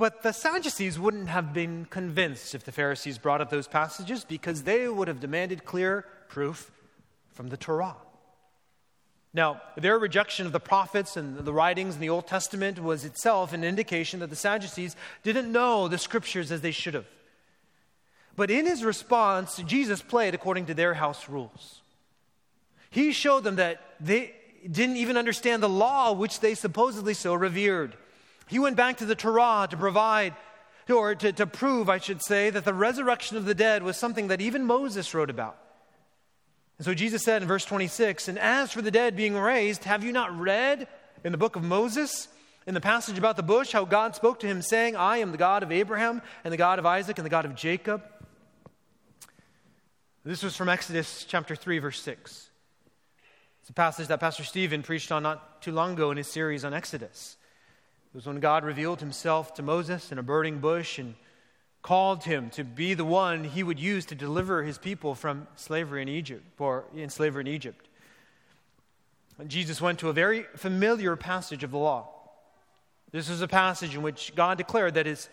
But 0.00 0.22
the 0.22 0.32
Sadducees 0.32 0.98
wouldn't 0.98 1.28
have 1.28 1.52
been 1.52 1.84
convinced 1.84 2.54
if 2.54 2.64
the 2.64 2.72
Pharisees 2.72 3.18
brought 3.18 3.42
up 3.42 3.50
those 3.50 3.68
passages 3.68 4.24
because 4.24 4.62
they 4.62 4.88
would 4.88 5.08
have 5.08 5.20
demanded 5.20 5.66
clear 5.66 6.06
proof 6.26 6.70
from 7.34 7.48
the 7.48 7.58
Torah. 7.58 7.96
Now, 9.34 9.60
their 9.76 9.98
rejection 9.98 10.46
of 10.46 10.52
the 10.52 10.58
prophets 10.58 11.18
and 11.18 11.36
the 11.36 11.52
writings 11.52 11.96
in 11.96 12.00
the 12.00 12.08
Old 12.08 12.26
Testament 12.26 12.82
was 12.82 13.04
itself 13.04 13.52
an 13.52 13.62
indication 13.62 14.20
that 14.20 14.30
the 14.30 14.36
Sadducees 14.36 14.96
didn't 15.22 15.52
know 15.52 15.86
the 15.86 15.98
scriptures 15.98 16.50
as 16.50 16.62
they 16.62 16.70
should 16.70 16.94
have. 16.94 17.06
But 18.36 18.50
in 18.50 18.64
his 18.64 18.82
response, 18.82 19.58
Jesus 19.66 20.00
played 20.00 20.34
according 20.34 20.64
to 20.66 20.74
their 20.74 20.94
house 20.94 21.28
rules. 21.28 21.82
He 22.88 23.12
showed 23.12 23.44
them 23.44 23.56
that 23.56 23.82
they 24.00 24.32
didn't 24.66 24.96
even 24.96 25.18
understand 25.18 25.62
the 25.62 25.68
law 25.68 26.12
which 26.12 26.40
they 26.40 26.54
supposedly 26.54 27.12
so 27.12 27.34
revered. 27.34 27.98
He 28.50 28.58
went 28.58 28.74
back 28.74 28.96
to 28.96 29.06
the 29.06 29.14
Torah 29.14 29.68
to 29.70 29.76
provide, 29.76 30.34
or 30.92 31.14
to, 31.14 31.32
to 31.32 31.46
prove, 31.46 31.88
I 31.88 31.98
should 31.98 32.20
say, 32.20 32.50
that 32.50 32.64
the 32.64 32.74
resurrection 32.74 33.36
of 33.36 33.44
the 33.44 33.54
dead 33.54 33.84
was 33.84 33.96
something 33.96 34.26
that 34.26 34.40
even 34.40 34.64
Moses 34.64 35.14
wrote 35.14 35.30
about. 35.30 35.56
And 36.76 36.84
so 36.84 36.92
Jesus 36.92 37.22
said 37.22 37.42
in 37.42 37.48
verse 37.48 37.64
26 37.64 38.26
And 38.26 38.40
as 38.40 38.72
for 38.72 38.82
the 38.82 38.90
dead 38.90 39.14
being 39.14 39.34
raised, 39.34 39.84
have 39.84 40.02
you 40.02 40.10
not 40.10 40.36
read 40.36 40.88
in 41.22 41.30
the 41.30 41.38
book 41.38 41.54
of 41.54 41.62
Moses, 41.62 42.26
in 42.66 42.74
the 42.74 42.80
passage 42.80 43.18
about 43.18 43.36
the 43.36 43.44
bush, 43.44 43.70
how 43.70 43.84
God 43.84 44.16
spoke 44.16 44.40
to 44.40 44.48
him, 44.48 44.62
saying, 44.62 44.96
I 44.96 45.18
am 45.18 45.30
the 45.30 45.38
God 45.38 45.62
of 45.62 45.70
Abraham, 45.70 46.20
and 46.42 46.52
the 46.52 46.58
God 46.58 46.80
of 46.80 46.86
Isaac, 46.86 47.18
and 47.18 47.24
the 47.24 47.30
God 47.30 47.44
of 47.44 47.54
Jacob? 47.54 48.02
This 50.24 50.42
was 50.42 50.56
from 50.56 50.68
Exodus 50.68 51.24
chapter 51.28 51.54
3, 51.54 51.78
verse 51.78 52.02
6. 52.02 52.50
It's 53.60 53.70
a 53.70 53.72
passage 53.72 54.08
that 54.08 54.18
Pastor 54.18 54.42
Stephen 54.42 54.82
preached 54.82 55.12
on 55.12 55.22
not 55.22 55.62
too 55.62 55.70
long 55.70 55.92
ago 55.92 56.10
in 56.10 56.16
his 56.16 56.26
series 56.26 56.64
on 56.64 56.74
Exodus. 56.74 57.36
It 58.12 58.16
was 58.16 58.26
when 58.26 58.40
God 58.40 58.64
revealed 58.64 58.98
himself 58.98 59.54
to 59.54 59.62
Moses 59.62 60.10
in 60.10 60.18
a 60.18 60.22
burning 60.22 60.58
bush 60.58 60.98
and 60.98 61.14
called 61.80 62.24
him 62.24 62.50
to 62.50 62.64
be 62.64 62.92
the 62.94 63.04
one 63.04 63.44
he 63.44 63.62
would 63.62 63.78
use 63.78 64.04
to 64.06 64.16
deliver 64.16 64.64
his 64.64 64.78
people 64.78 65.14
from 65.14 65.46
slavery 65.54 66.02
in 66.02 66.08
Egypt, 66.08 66.44
or 66.58 66.84
in 66.94 67.08
slavery 67.08 67.42
in 67.42 67.46
Egypt. 67.46 67.86
And 69.38 69.48
Jesus 69.48 69.80
went 69.80 70.00
to 70.00 70.08
a 70.08 70.12
very 70.12 70.42
familiar 70.56 71.14
passage 71.14 71.62
of 71.62 71.70
the 71.70 71.78
law. 71.78 72.08
This 73.12 73.28
is 73.28 73.42
a 73.42 73.48
passage 73.48 73.94
in 73.94 74.02
which 74.02 74.34
God 74.34 74.58
declared 74.58 74.94
that, 74.94 75.06
his, 75.06 75.28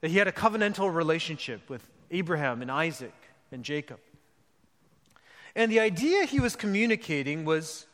that 0.00 0.10
he 0.10 0.18
had 0.18 0.28
a 0.28 0.32
covenantal 0.32 0.92
relationship 0.92 1.70
with 1.70 1.88
Abraham 2.10 2.60
and 2.60 2.70
Isaac 2.70 3.14
and 3.52 3.64
Jacob. 3.64 4.00
And 5.54 5.70
the 5.70 5.80
idea 5.80 6.24
he 6.24 6.40
was 6.40 6.56
communicating 6.56 7.44
was 7.44 7.86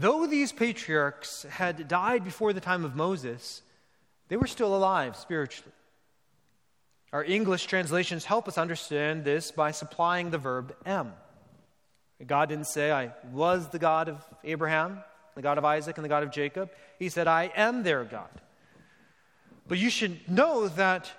though 0.00 0.26
these 0.26 0.52
patriarchs 0.52 1.44
had 1.44 1.88
died 1.88 2.24
before 2.24 2.52
the 2.52 2.60
time 2.60 2.84
of 2.84 2.94
Moses, 2.94 3.62
they 4.28 4.36
were 4.36 4.46
still 4.46 4.74
alive 4.74 5.16
spiritually. 5.16 5.72
Our 7.12 7.24
English 7.24 7.66
translations 7.66 8.24
help 8.24 8.48
us 8.48 8.58
understand 8.58 9.24
this 9.24 9.50
by 9.50 9.70
supplying 9.70 10.30
the 10.30 10.38
verb 10.38 10.74
am. 10.84 11.12
God 12.24 12.48
didn't 12.48 12.66
say, 12.66 12.90
I 12.90 13.12
was 13.30 13.68
the 13.68 13.78
God 13.78 14.08
of 14.08 14.24
Abraham, 14.44 15.00
the 15.34 15.42
God 15.42 15.58
of 15.58 15.64
Isaac, 15.64 15.96
and 15.98 16.04
the 16.04 16.08
God 16.08 16.22
of 16.22 16.30
Jacob. 16.30 16.70
He 16.98 17.08
said, 17.08 17.26
I 17.26 17.50
am 17.54 17.82
their 17.82 18.04
God. 18.04 18.28
But 19.68 19.78
you 19.78 19.90
should 19.90 20.28
know 20.28 20.68
that 20.68 21.10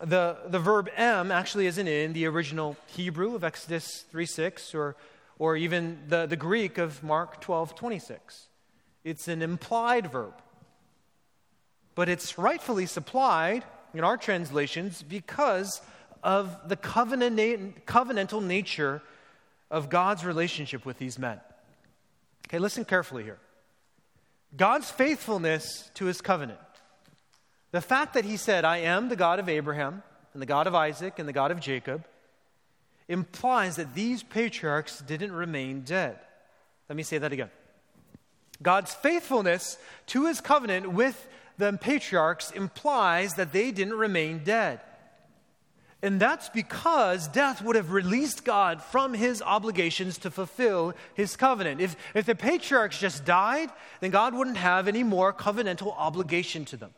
the, 0.00 0.36
the 0.46 0.58
verb 0.58 0.90
am 0.96 1.32
actually 1.32 1.66
isn't 1.66 1.88
in 1.88 2.12
the 2.12 2.26
original 2.26 2.76
Hebrew 2.86 3.34
of 3.34 3.42
Exodus 3.42 4.04
3 4.10 4.26
6 4.26 4.74
or, 4.74 4.96
or 5.38 5.56
even 5.56 5.98
the, 6.08 6.26
the 6.26 6.36
Greek 6.36 6.78
of 6.78 7.02
Mark 7.02 7.40
12 7.40 7.74
26. 7.74 8.48
It's 9.04 9.28
an 9.28 9.42
implied 9.42 10.10
verb. 10.10 10.34
But 11.94 12.08
it's 12.08 12.38
rightfully 12.38 12.86
supplied 12.86 13.64
in 13.94 14.04
our 14.04 14.16
translations 14.16 15.02
because 15.02 15.80
of 16.22 16.68
the 16.68 16.76
covenant, 16.76 17.86
covenantal 17.86 18.42
nature 18.42 19.02
of 19.70 19.88
God's 19.88 20.24
relationship 20.24 20.84
with 20.84 20.98
these 20.98 21.18
men. 21.18 21.40
Okay, 22.46 22.58
listen 22.58 22.84
carefully 22.84 23.24
here. 23.24 23.38
God's 24.56 24.90
faithfulness 24.90 25.90
to 25.94 26.06
his 26.06 26.20
covenant 26.20 26.60
the 27.70 27.80
fact 27.80 28.14
that 28.14 28.24
he 28.24 28.36
said, 28.36 28.64
I 28.64 28.78
am 28.78 29.08
the 29.08 29.16
God 29.16 29.38
of 29.38 29.48
Abraham, 29.48 30.02
and 30.32 30.40
the 30.40 30.46
God 30.46 30.66
of 30.66 30.74
Isaac, 30.74 31.18
and 31.18 31.28
the 31.28 31.34
God 31.34 31.50
of 31.50 31.60
Jacob, 31.60 32.04
implies 33.08 33.76
that 33.76 33.94
these 33.94 34.22
patriarchs 34.22 35.00
didn't 35.00 35.32
remain 35.32 35.80
dead. 35.82 36.18
Let 36.88 36.96
me 36.96 37.02
say 37.02 37.18
that 37.18 37.32
again. 37.32 37.50
God's 38.62 38.92
faithfulness 38.94 39.78
to 40.08 40.26
his 40.26 40.40
covenant 40.40 40.92
with 40.92 41.28
the 41.58 41.72
patriarchs 41.80 42.50
implies 42.50 43.34
that 43.34 43.52
they 43.52 43.70
didn't 43.70 43.94
remain 43.94 44.44
dead. 44.44 44.80
And 46.00 46.20
that's 46.20 46.48
because 46.48 47.26
death 47.26 47.60
would 47.60 47.74
have 47.74 47.90
released 47.90 48.44
God 48.44 48.82
from 48.82 49.14
his 49.14 49.42
obligations 49.42 50.18
to 50.18 50.30
fulfill 50.30 50.94
his 51.14 51.34
covenant. 51.34 51.80
If, 51.80 51.96
if 52.14 52.24
the 52.24 52.36
patriarchs 52.36 53.00
just 53.00 53.24
died, 53.24 53.70
then 54.00 54.12
God 54.12 54.32
wouldn't 54.32 54.58
have 54.58 54.86
any 54.86 55.02
more 55.02 55.32
covenantal 55.32 55.92
obligation 55.96 56.64
to 56.66 56.76
them. 56.76 56.94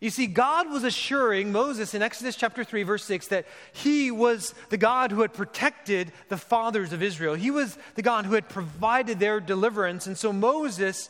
You 0.00 0.10
see, 0.10 0.26
God 0.26 0.70
was 0.70 0.84
assuring 0.84 1.52
Moses 1.52 1.94
in 1.94 2.02
Exodus 2.02 2.36
chapter 2.36 2.64
3, 2.64 2.82
verse 2.82 3.04
6, 3.04 3.28
that 3.28 3.46
he 3.72 4.10
was 4.10 4.54
the 4.68 4.76
God 4.76 5.12
who 5.12 5.22
had 5.22 5.32
protected 5.32 6.12
the 6.28 6.36
fathers 6.36 6.92
of 6.92 7.02
Israel. 7.02 7.34
He 7.34 7.50
was 7.50 7.78
the 7.94 8.02
God 8.02 8.26
who 8.26 8.34
had 8.34 8.48
provided 8.48 9.18
their 9.18 9.40
deliverance. 9.40 10.06
And 10.06 10.18
so 10.18 10.32
Moses 10.32 11.08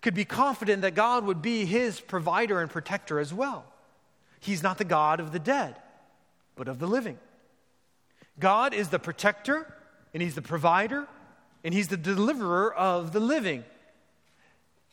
could 0.00 0.14
be 0.14 0.24
confident 0.24 0.82
that 0.82 0.94
God 0.94 1.24
would 1.24 1.42
be 1.42 1.64
his 1.64 2.00
provider 2.00 2.60
and 2.60 2.70
protector 2.70 3.20
as 3.20 3.32
well. 3.32 3.64
He's 4.40 4.62
not 4.62 4.78
the 4.78 4.84
God 4.84 5.20
of 5.20 5.30
the 5.30 5.38
dead, 5.38 5.76
but 6.56 6.66
of 6.68 6.78
the 6.80 6.88
living. 6.88 7.18
God 8.40 8.74
is 8.74 8.88
the 8.88 8.98
protector, 8.98 9.72
and 10.12 10.22
he's 10.22 10.34
the 10.34 10.42
provider, 10.42 11.06
and 11.62 11.72
he's 11.72 11.88
the 11.88 11.96
deliverer 11.96 12.74
of 12.74 13.12
the 13.12 13.20
living. 13.20 13.62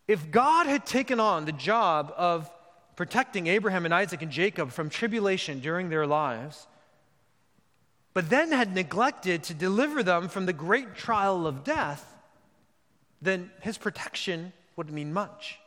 If 0.08 0.30
God 0.30 0.68
had 0.68 0.86
taken 0.86 1.20
on 1.20 1.46
the 1.46 1.52
job 1.52 2.14
of 2.16 2.50
protecting 3.00 3.48
Abraham 3.48 3.86
and 3.86 3.94
Isaac 3.94 4.22
and 4.22 4.30
Jacob 4.30 4.72
from 4.72 4.90
tribulation 4.90 5.62
during 5.62 5.88
their 5.88 6.06
lives, 6.06 6.68
but 8.14 8.30
then 8.30 8.52
had 8.52 8.76
neglected 8.76 9.42
to 9.44 9.54
deliver 9.54 10.04
them 10.04 10.28
from 10.28 10.46
the 10.46 10.52
great 10.52 10.96
trial 10.96 11.48
of 11.48 11.64
death, 11.64 12.06
then 13.22 13.52
his 13.62 13.78
protection 13.78 14.52
wouldn't 14.76 14.94
mean 14.94 15.14
much. 15.14 15.60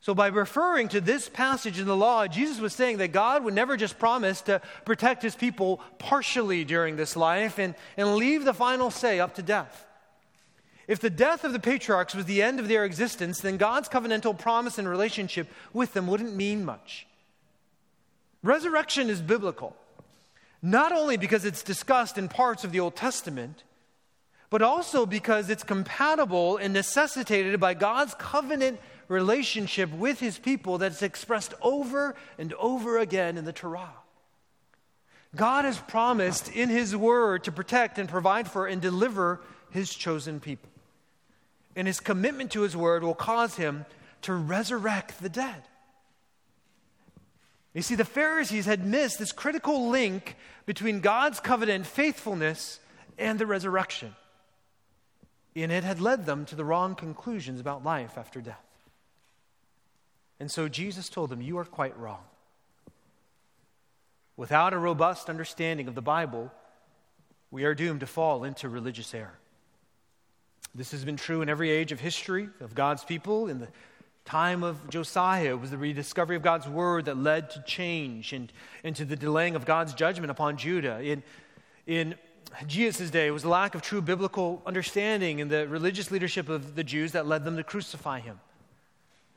So, 0.00 0.14
by 0.14 0.28
referring 0.28 0.86
to 0.90 1.00
this 1.00 1.28
passage 1.28 1.80
in 1.80 1.86
the 1.86 1.96
law, 1.96 2.28
Jesus 2.28 2.60
was 2.60 2.72
saying 2.72 2.98
that 2.98 3.10
God 3.10 3.42
would 3.42 3.52
never 3.52 3.76
just 3.76 3.98
promise 3.98 4.42
to 4.42 4.62
protect 4.84 5.20
his 5.20 5.34
people 5.34 5.80
partially 5.98 6.62
during 6.62 6.94
this 6.94 7.16
life 7.16 7.58
and, 7.58 7.74
and 7.96 8.14
leave 8.14 8.44
the 8.44 8.54
final 8.54 8.92
say 8.92 9.18
up 9.18 9.34
to 9.34 9.42
death. 9.42 9.85
If 10.88 11.00
the 11.00 11.10
death 11.10 11.42
of 11.42 11.52
the 11.52 11.58
patriarchs 11.58 12.14
was 12.14 12.26
the 12.26 12.42
end 12.42 12.60
of 12.60 12.68
their 12.68 12.84
existence, 12.84 13.40
then 13.40 13.56
God's 13.56 13.88
covenantal 13.88 14.38
promise 14.38 14.78
and 14.78 14.88
relationship 14.88 15.48
with 15.72 15.94
them 15.94 16.06
wouldn't 16.06 16.34
mean 16.34 16.64
much. 16.64 17.06
Resurrection 18.42 19.10
is 19.10 19.20
biblical, 19.20 19.74
not 20.62 20.92
only 20.92 21.16
because 21.16 21.44
it's 21.44 21.64
discussed 21.64 22.16
in 22.16 22.28
parts 22.28 22.62
of 22.62 22.70
the 22.70 22.78
Old 22.78 22.94
Testament, 22.94 23.64
but 24.48 24.62
also 24.62 25.04
because 25.04 25.50
it's 25.50 25.64
compatible 25.64 26.56
and 26.56 26.72
necessitated 26.72 27.58
by 27.58 27.74
God's 27.74 28.14
covenant 28.14 28.78
relationship 29.08 29.90
with 29.92 30.20
his 30.20 30.38
people 30.38 30.78
that's 30.78 31.02
expressed 31.02 31.52
over 31.62 32.14
and 32.38 32.52
over 32.54 32.98
again 32.98 33.36
in 33.36 33.44
the 33.44 33.52
Torah. 33.52 33.92
God 35.34 35.64
has 35.64 35.78
promised 35.78 36.48
in 36.48 36.68
his 36.68 36.94
word 36.94 37.42
to 37.44 37.52
protect 37.52 37.98
and 37.98 38.08
provide 38.08 38.48
for 38.48 38.68
and 38.68 38.80
deliver 38.80 39.40
his 39.70 39.92
chosen 39.92 40.38
people 40.38 40.70
and 41.76 41.86
his 41.86 42.00
commitment 42.00 42.50
to 42.52 42.62
his 42.62 42.76
word 42.76 43.04
will 43.04 43.14
cause 43.14 43.56
him 43.56 43.84
to 44.22 44.32
resurrect 44.32 45.20
the 45.20 45.28
dead. 45.28 45.62
You 47.74 47.82
see, 47.82 47.94
the 47.94 48.06
Pharisees 48.06 48.64
had 48.64 48.86
missed 48.86 49.18
this 49.18 49.32
critical 49.32 49.90
link 49.90 50.36
between 50.64 51.00
God's 51.00 51.38
covenant 51.38 51.86
faithfulness 51.86 52.80
and 53.18 53.38
the 53.38 53.46
resurrection. 53.46 54.16
And 55.54 55.70
it 55.70 55.84
had 55.84 56.00
led 56.00 56.24
them 56.24 56.46
to 56.46 56.56
the 56.56 56.64
wrong 56.64 56.94
conclusions 56.94 57.60
about 57.60 57.84
life 57.84 58.16
after 58.16 58.40
death. 58.40 58.64
And 60.40 60.50
so 60.50 60.68
Jesus 60.68 61.10
told 61.10 61.28
them, 61.28 61.42
You 61.42 61.58
are 61.58 61.64
quite 61.64 61.98
wrong. 61.98 62.24
Without 64.36 64.72
a 64.72 64.78
robust 64.78 65.28
understanding 65.28 65.88
of 65.88 65.94
the 65.94 66.02
Bible, 66.02 66.50
we 67.50 67.64
are 67.64 67.74
doomed 67.74 68.00
to 68.00 68.06
fall 68.06 68.44
into 68.44 68.68
religious 68.68 69.14
error. 69.14 69.38
This 70.76 70.90
has 70.90 71.06
been 71.06 71.16
true 71.16 71.40
in 71.40 71.48
every 71.48 71.70
age 71.70 71.90
of 71.90 72.00
history 72.00 72.50
of 72.60 72.74
God's 72.74 73.02
people. 73.02 73.48
In 73.48 73.60
the 73.60 73.68
time 74.26 74.62
of 74.62 74.90
Josiah, 74.90 75.52
it 75.52 75.60
was 75.60 75.70
the 75.70 75.78
rediscovery 75.78 76.36
of 76.36 76.42
God's 76.42 76.68
word 76.68 77.06
that 77.06 77.16
led 77.16 77.48
to 77.50 77.62
change 77.62 78.34
and, 78.34 78.52
and 78.84 78.94
to 78.96 79.06
the 79.06 79.16
delaying 79.16 79.56
of 79.56 79.64
God's 79.64 79.94
judgment 79.94 80.30
upon 80.30 80.58
Judah. 80.58 81.00
In, 81.00 81.22
in 81.86 82.14
Jesus' 82.66 83.08
day, 83.08 83.26
it 83.26 83.30
was 83.30 83.42
the 83.42 83.48
lack 83.48 83.74
of 83.74 83.80
true 83.80 84.02
biblical 84.02 84.60
understanding 84.66 85.38
in 85.38 85.48
the 85.48 85.66
religious 85.66 86.10
leadership 86.10 86.50
of 86.50 86.74
the 86.74 86.84
Jews 86.84 87.12
that 87.12 87.26
led 87.26 87.44
them 87.44 87.56
to 87.56 87.64
crucify 87.64 88.20
him. 88.20 88.38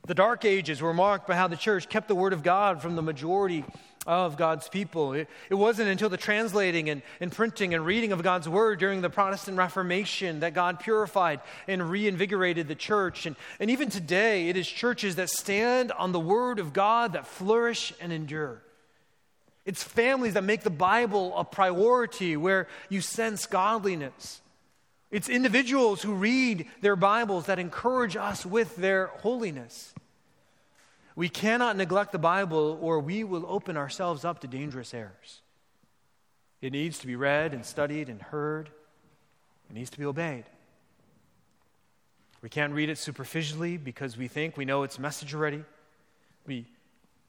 The 0.07 0.15
Dark 0.15 0.43
Ages 0.43 0.81
were 0.81 0.93
marked 0.93 1.25
by 1.25 1.35
how 1.35 1.47
the 1.47 1.55
church 1.55 1.87
kept 1.87 2.09
the 2.09 2.15
word 2.15 2.33
of 2.33 2.43
God 2.43 2.81
from 2.81 2.97
the 2.97 3.01
majority 3.01 3.63
of 4.09 4.37
God's 4.37 4.67
people. 4.67 5.13
It, 5.13 5.29
it 5.51 5.53
wasn't 5.53 5.87
until 5.87 6.09
the 6.09 6.17
translating 6.17 6.89
and, 6.89 7.03
and 7.19 7.31
printing 7.31 7.75
and 7.75 7.85
reading 7.85 8.11
of 8.11 8.23
God's 8.23 8.49
word 8.49 8.79
during 8.79 9.01
the 9.01 9.09
Protestant 9.09 9.55
Reformation 9.55 10.39
that 10.39 10.55
God 10.55 10.79
purified 10.79 11.41
and 11.67 11.87
reinvigorated 11.87 12.67
the 12.67 12.73
church. 12.73 13.27
And, 13.27 13.35
and 13.59 13.69
even 13.69 13.89
today, 13.89 14.49
it 14.49 14.57
is 14.57 14.67
churches 14.67 15.17
that 15.17 15.29
stand 15.29 15.91
on 15.91 16.11
the 16.11 16.19
word 16.19 16.57
of 16.57 16.73
God 16.73 17.13
that 17.13 17.27
flourish 17.27 17.93
and 18.01 18.11
endure. 18.11 18.63
It's 19.63 19.83
families 19.83 20.33
that 20.33 20.43
make 20.43 20.63
the 20.63 20.71
Bible 20.71 21.37
a 21.37 21.45
priority 21.45 22.35
where 22.35 22.67
you 22.89 23.01
sense 23.01 23.45
godliness. 23.45 24.41
It's 25.11 25.29
individuals 25.29 26.01
who 26.01 26.15
read 26.15 26.65
their 26.81 26.95
Bibles 26.95 27.45
that 27.45 27.59
encourage 27.59 28.15
us 28.15 28.43
with 28.43 28.75
their 28.75 29.07
holiness. 29.17 29.93
We 31.19 31.27
cannot 31.27 31.75
neglect 31.75 32.13
the 32.13 32.17
Bible 32.17 32.79
or 32.79 33.01
we 33.01 33.25
will 33.25 33.45
open 33.45 33.75
ourselves 33.75 34.23
up 34.23 34.39
to 34.39 34.47
dangerous 34.47 34.93
errors. 34.93 35.41
It 36.61 36.71
needs 36.71 36.97
to 36.99 37.07
be 37.07 37.17
read 37.17 37.53
and 37.53 37.65
studied 37.65 38.07
and 38.07 38.21
heard, 38.21 38.69
it 39.69 39.73
needs 39.73 39.89
to 39.89 39.97
be 39.99 40.05
obeyed. 40.05 40.45
We 42.41 42.47
can't 42.47 42.71
read 42.71 42.87
it 42.87 42.97
superficially 42.97 43.75
because 43.75 44.15
we 44.15 44.29
think 44.29 44.55
we 44.55 44.63
know 44.63 44.83
its 44.83 44.97
message 44.97 45.35
already. 45.35 45.65
We 46.47 46.65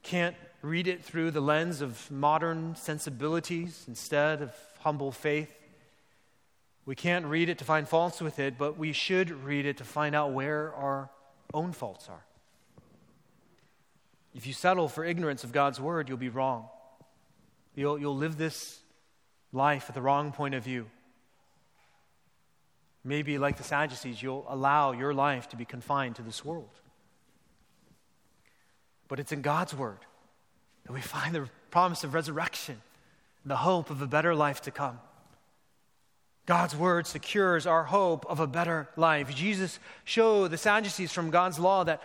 can't 0.05 0.37
read 0.63 0.87
it 0.87 1.03
through 1.03 1.33
the 1.33 1.41
lens 1.41 1.81
of 1.81 2.09
modern 2.13 2.77
sensibilities 2.77 3.87
instead 3.89 4.41
of 4.41 4.55
humble 4.79 5.11
faith. 5.11 5.53
We 6.87 6.95
can't 6.95 7.27
read 7.27 7.49
it 7.49 7.59
to 7.59 7.65
find 7.65 7.89
faults 7.89 8.21
with 8.21 8.39
it, 8.39 8.57
but 8.57 8.79
we 8.79 8.93
should 8.93 9.33
read 9.33 9.67
it 9.67 9.79
to 9.79 9.85
find 9.85 10.15
out 10.15 10.31
where 10.31 10.73
our 10.77 11.11
own 11.53 11.73
faults 11.73 12.09
are. 12.09 12.23
If 14.35 14.47
you 14.47 14.53
settle 14.53 14.89
for 14.89 15.05
ignorance 15.05 15.45
of 15.45 15.53
God's 15.53 15.81
word, 15.81 16.09
you'll 16.09 16.19
be 16.19 16.29
wrong. 16.29 16.67
You'll, 17.75 17.99
you'll 17.99 18.17
live 18.17 18.37
this 18.37 18.81
life 19.53 19.87
at 19.89 19.95
the 19.95 20.03
wrong 20.03 20.33
point 20.33 20.55
of 20.55 20.63
view. 20.63 20.87
Maybe, 23.03 23.39
like 23.39 23.57
the 23.57 23.65
Sadducees, 23.65 24.23
you'll 24.23 24.47
allow 24.49 24.93
your 24.93 25.15
life 25.15 25.49
to 25.51 25.57
be 25.57 25.65
confined 25.65 26.17
to 26.17 26.23
this 26.23 26.45
world. 26.45 26.69
But 29.09 29.19
it's 29.19 29.33
in 29.33 29.43
God's 29.43 29.75
word 29.75 29.99
that 30.85 30.93
we 30.93 31.01
find 31.01 31.35
the 31.35 31.49
promise 31.71 32.05
of 32.05 32.15
resurrection, 32.15 32.81
the 33.45 33.57
hope 33.57 33.91
of 33.91 34.03
a 34.03 34.07
better 34.07 34.35
life 34.35 34.63
to 34.63 34.71
come. 34.71 34.99
God's 36.47 36.77
word 36.77 37.07
secures 37.07 37.67
our 37.67 37.85
hope 37.85 38.27
of 38.27 38.41
a 38.41 38.47
better 38.47 38.89
life. 38.97 39.35
Jesus 39.35 39.79
showed 40.05 40.51
the 40.51 40.59
Sadducees 40.59 41.13
from 41.13 41.31
God's 41.31 41.59
law 41.59 41.85
that, 41.85 42.03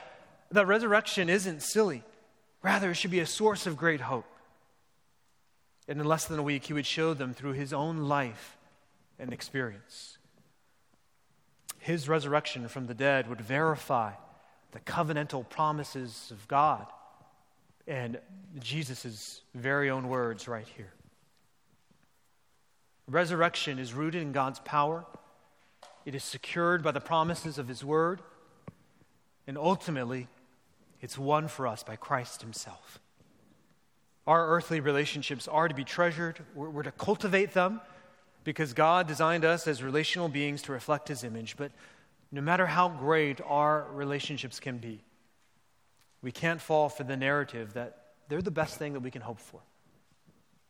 that 0.51 0.67
resurrection 0.67 1.30
isn't 1.30 1.61
silly. 1.61 2.03
Rather, 2.66 2.89
it 2.89 2.95
should 2.95 3.11
be 3.11 3.20
a 3.20 3.28
source 3.28 3.68
of 3.68 3.78
great 3.78 4.01
hope. 4.01 4.26
And 5.88 6.01
in 6.01 6.07
less 6.07 6.26
than 6.26 6.39
a 6.39 6.43
week, 6.43 6.63
he 6.63 6.74
would 6.74 6.88
show 6.88 7.13
them 7.13 7.32
through 7.32 7.53
his 7.53 7.72
own 7.72 7.97
life 7.97 8.57
and 9.20 9.32
experience. 9.32 10.18
His 11.78 12.09
resurrection 12.09 12.68
from 12.68 12.88
the 12.88 12.95
dead 12.95 13.30
would 13.30 13.39
verify 13.39 14.13
the 14.72 14.80
covenantal 14.80 15.47
promises 15.47 16.32
of 16.32 16.47
God 16.47 16.88
and 17.86 18.18
Jesus' 18.57 19.41
very 19.53 19.91
own 19.91 20.09
words 20.09 20.47
right 20.47 20.68
here. 20.76 20.91
Resurrection 23.07 23.78
is 23.78 23.93
rooted 23.93 24.24
in 24.24 24.32
God's 24.32 24.57
power, 24.57 25.05
it 26.03 26.16
is 26.16 26.24
secured 26.24 26.82
by 26.82 26.93
the 26.93 26.99
promises 26.99 27.59
of 27.59 27.68
His 27.68 27.86
word, 27.86 28.22
and 29.45 29.55
ultimately, 29.55 30.30
it's 31.02 31.18
won 31.18 31.48
for 31.48 31.68
us 31.68 31.84
by 31.84 31.96
Christ 31.96 32.41
Himself. 32.41 33.00
Our 34.28 34.48
earthly 34.48 34.80
relationships 34.80 35.48
are 35.48 35.68
to 35.68 35.76
be 35.76 35.84
treasured, 35.84 36.39
we're, 36.56 36.70
we're 36.70 36.84
to 36.84 36.91
cultivate 36.91 37.54
them 37.54 37.82
because 38.43 38.74
God 38.74 39.08
designed 39.08 39.46
us 39.46 39.68
as 39.68 39.84
relational 39.84 40.30
beings 40.30 40.62
to 40.64 40.72
reflect 40.72 41.08
His 41.08 41.24
image. 41.24 41.58
But 41.58 41.72
no 42.32 42.41
matter 42.41 42.66
how 42.66 42.89
great 42.89 43.39
our 43.46 43.88
relationships 43.93 44.60
can 44.60 44.78
be, 44.78 45.04
we 46.22 46.32
can't 46.32 46.62
fall 46.62 46.89
for 46.89 47.04
the 47.04 47.18
narrative 47.18 47.74
that 47.74 47.98
they're 48.28 48.41
the 48.41 48.52
best 48.52 48.78
thing 48.78 48.93
that 48.93 49.02
we 49.02 49.12
can 49.12 49.22
hope 49.22 49.39
for. 49.39 49.60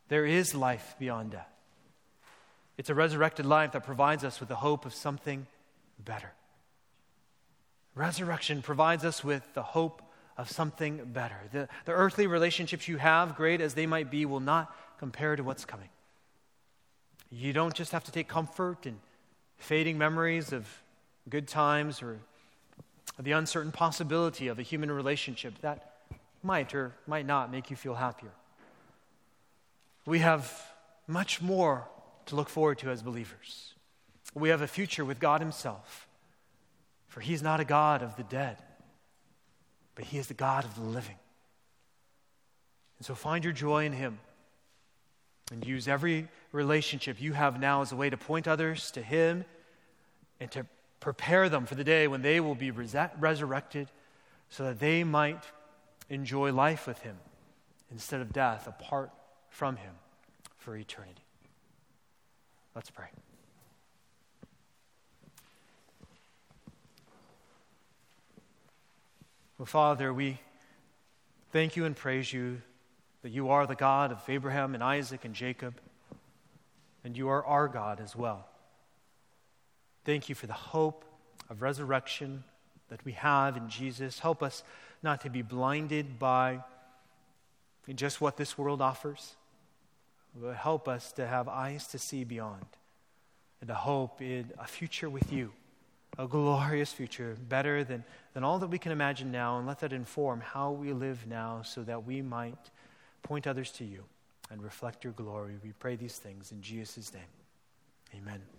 There 0.08 0.26
is 0.26 0.54
life 0.54 0.94
beyond 0.98 1.32
death. 1.32 1.50
It's 2.76 2.90
a 2.90 2.94
resurrected 2.94 3.46
life 3.46 3.72
that 3.72 3.84
provides 3.84 4.22
us 4.22 4.38
with 4.38 4.48
the 4.48 4.56
hope 4.56 4.84
of 4.84 4.94
something 4.94 5.46
better. 5.98 6.32
Resurrection 7.94 8.60
provides 8.60 9.04
us 9.04 9.24
with 9.24 9.42
the 9.54 9.62
hope 9.62 10.02
of 10.38 10.50
something 10.50 11.00
better. 11.12 11.36
The, 11.52 11.68
the 11.84 11.92
earthly 11.92 12.26
relationships 12.26 12.88
you 12.88 12.98
have, 12.98 13.36
great 13.36 13.60
as 13.60 13.74
they 13.74 13.86
might 13.86 14.10
be, 14.10 14.26
will 14.26 14.40
not 14.40 14.74
compare 14.98 15.36
to 15.36 15.42
what's 15.42 15.64
coming. 15.64 15.88
You 17.30 17.52
don't 17.52 17.74
just 17.74 17.92
have 17.92 18.04
to 18.04 18.12
take 18.12 18.28
comfort 18.28 18.86
in 18.86 18.98
fading 19.58 19.98
memories 19.98 20.52
of 20.52 20.68
good 21.28 21.48
times 21.48 22.02
or 22.02 22.18
the 23.18 23.32
uncertain 23.32 23.72
possibility 23.72 24.48
of 24.48 24.58
a 24.58 24.62
human 24.62 24.90
relationship 24.90 25.54
that 25.62 25.94
might 26.42 26.74
or 26.74 26.92
might 27.06 27.26
not 27.26 27.50
make 27.50 27.70
you 27.70 27.76
feel 27.76 27.94
happier. 27.94 28.30
We 30.04 30.20
have 30.20 30.52
much 31.06 31.40
more 31.40 31.88
to 32.26 32.36
look 32.36 32.48
forward 32.48 32.78
to 32.78 32.90
as 32.90 33.02
believers. 33.02 33.74
We 34.34 34.50
have 34.50 34.60
a 34.60 34.68
future 34.68 35.04
with 35.04 35.18
God 35.18 35.40
Himself 35.40 36.06
For 37.16 37.22
he 37.22 37.32
is 37.32 37.42
not 37.42 37.60
a 37.60 37.64
God 37.64 38.02
of 38.02 38.14
the 38.16 38.24
dead, 38.24 38.58
but 39.96 40.04
he 40.04 40.18
is 40.18 40.28
the 40.28 40.34
God 40.34 40.64
of 40.64 40.76
the 40.76 40.82
living. 40.82 41.16
And 42.98 43.06
so 43.06 43.16
find 43.16 43.42
your 43.42 43.52
joy 43.52 43.84
in 43.84 43.92
him 43.92 44.20
and 45.50 45.66
use 45.66 45.88
every 45.88 46.28
relationship 46.52 47.20
you 47.20 47.32
have 47.32 47.58
now 47.58 47.82
as 47.82 47.90
a 47.90 47.96
way 47.96 48.08
to 48.10 48.16
point 48.16 48.46
others 48.46 48.90
to 48.92 49.02
him 49.02 49.44
and 50.38 50.50
to 50.52 50.66
prepare 51.00 51.48
them 51.48 51.66
for 51.66 51.74
the 51.74 51.84
day 51.84 52.06
when 52.06 52.22
they 52.22 52.40
will 52.40 52.54
be 52.54 52.70
resurrected 52.70 53.88
so 54.48 54.64
that 54.64 54.78
they 54.78 55.02
might 55.02 55.44
enjoy 56.08 56.52
life 56.52 56.86
with 56.86 56.98
him 57.00 57.16
instead 57.90 58.20
of 58.20 58.32
death 58.32 58.66
apart 58.66 59.10
from 59.48 59.76
him 59.76 59.94
for 60.56 60.76
eternity. 60.76 61.22
Let's 62.74 62.90
pray. 62.90 63.08
Well, 69.58 69.64
Father, 69.64 70.12
we 70.12 70.38
thank 71.50 71.76
you 71.76 71.86
and 71.86 71.96
praise 71.96 72.30
you 72.30 72.60
that 73.22 73.30
you 73.30 73.48
are 73.48 73.66
the 73.66 73.74
God 73.74 74.12
of 74.12 74.20
Abraham 74.28 74.74
and 74.74 74.84
Isaac 74.84 75.24
and 75.24 75.34
Jacob, 75.34 75.80
and 77.02 77.16
you 77.16 77.28
are 77.28 77.42
our 77.42 77.66
God 77.66 77.98
as 77.98 78.14
well. 78.14 78.46
Thank 80.04 80.28
you 80.28 80.34
for 80.34 80.46
the 80.46 80.52
hope 80.52 81.06
of 81.48 81.62
resurrection 81.62 82.44
that 82.90 83.02
we 83.06 83.12
have 83.12 83.56
in 83.56 83.70
Jesus. 83.70 84.18
Help 84.18 84.42
us 84.42 84.62
not 85.02 85.22
to 85.22 85.30
be 85.30 85.40
blinded 85.40 86.18
by 86.18 86.62
just 87.94 88.20
what 88.20 88.36
this 88.36 88.58
world 88.58 88.82
offers, 88.82 89.36
but 90.38 90.54
help 90.54 90.86
us 90.86 91.12
to 91.12 91.26
have 91.26 91.48
eyes 91.48 91.86
to 91.86 91.98
see 91.98 92.24
beyond 92.24 92.66
and 93.62 93.68
to 93.68 93.74
hope 93.74 94.20
in 94.20 94.52
a 94.58 94.66
future 94.66 95.08
with 95.08 95.32
you, 95.32 95.52
a 96.18 96.26
glorious 96.26 96.92
future, 96.92 97.36
better 97.48 97.84
than, 97.84 98.04
than 98.32 98.42
all 98.42 98.58
that 98.58 98.68
we 98.68 98.78
can 98.78 98.92
imagine 98.92 99.30
now, 99.30 99.58
and 99.58 99.66
let 99.66 99.80
that 99.80 99.92
inform 99.92 100.40
how 100.40 100.70
we 100.72 100.92
live 100.92 101.26
now 101.26 101.62
so 101.62 101.82
that 101.82 102.04
we 102.04 102.22
might 102.22 102.70
point 103.22 103.46
others 103.46 103.70
to 103.72 103.84
you 103.84 104.04
and 104.50 104.62
reflect 104.62 105.04
your 105.04 105.12
glory. 105.12 105.54
We 105.62 105.72
pray 105.72 105.96
these 105.96 106.16
things 106.16 106.52
in 106.52 106.62
Jesus' 106.62 107.12
name. 107.12 107.22
Amen. 108.14 108.55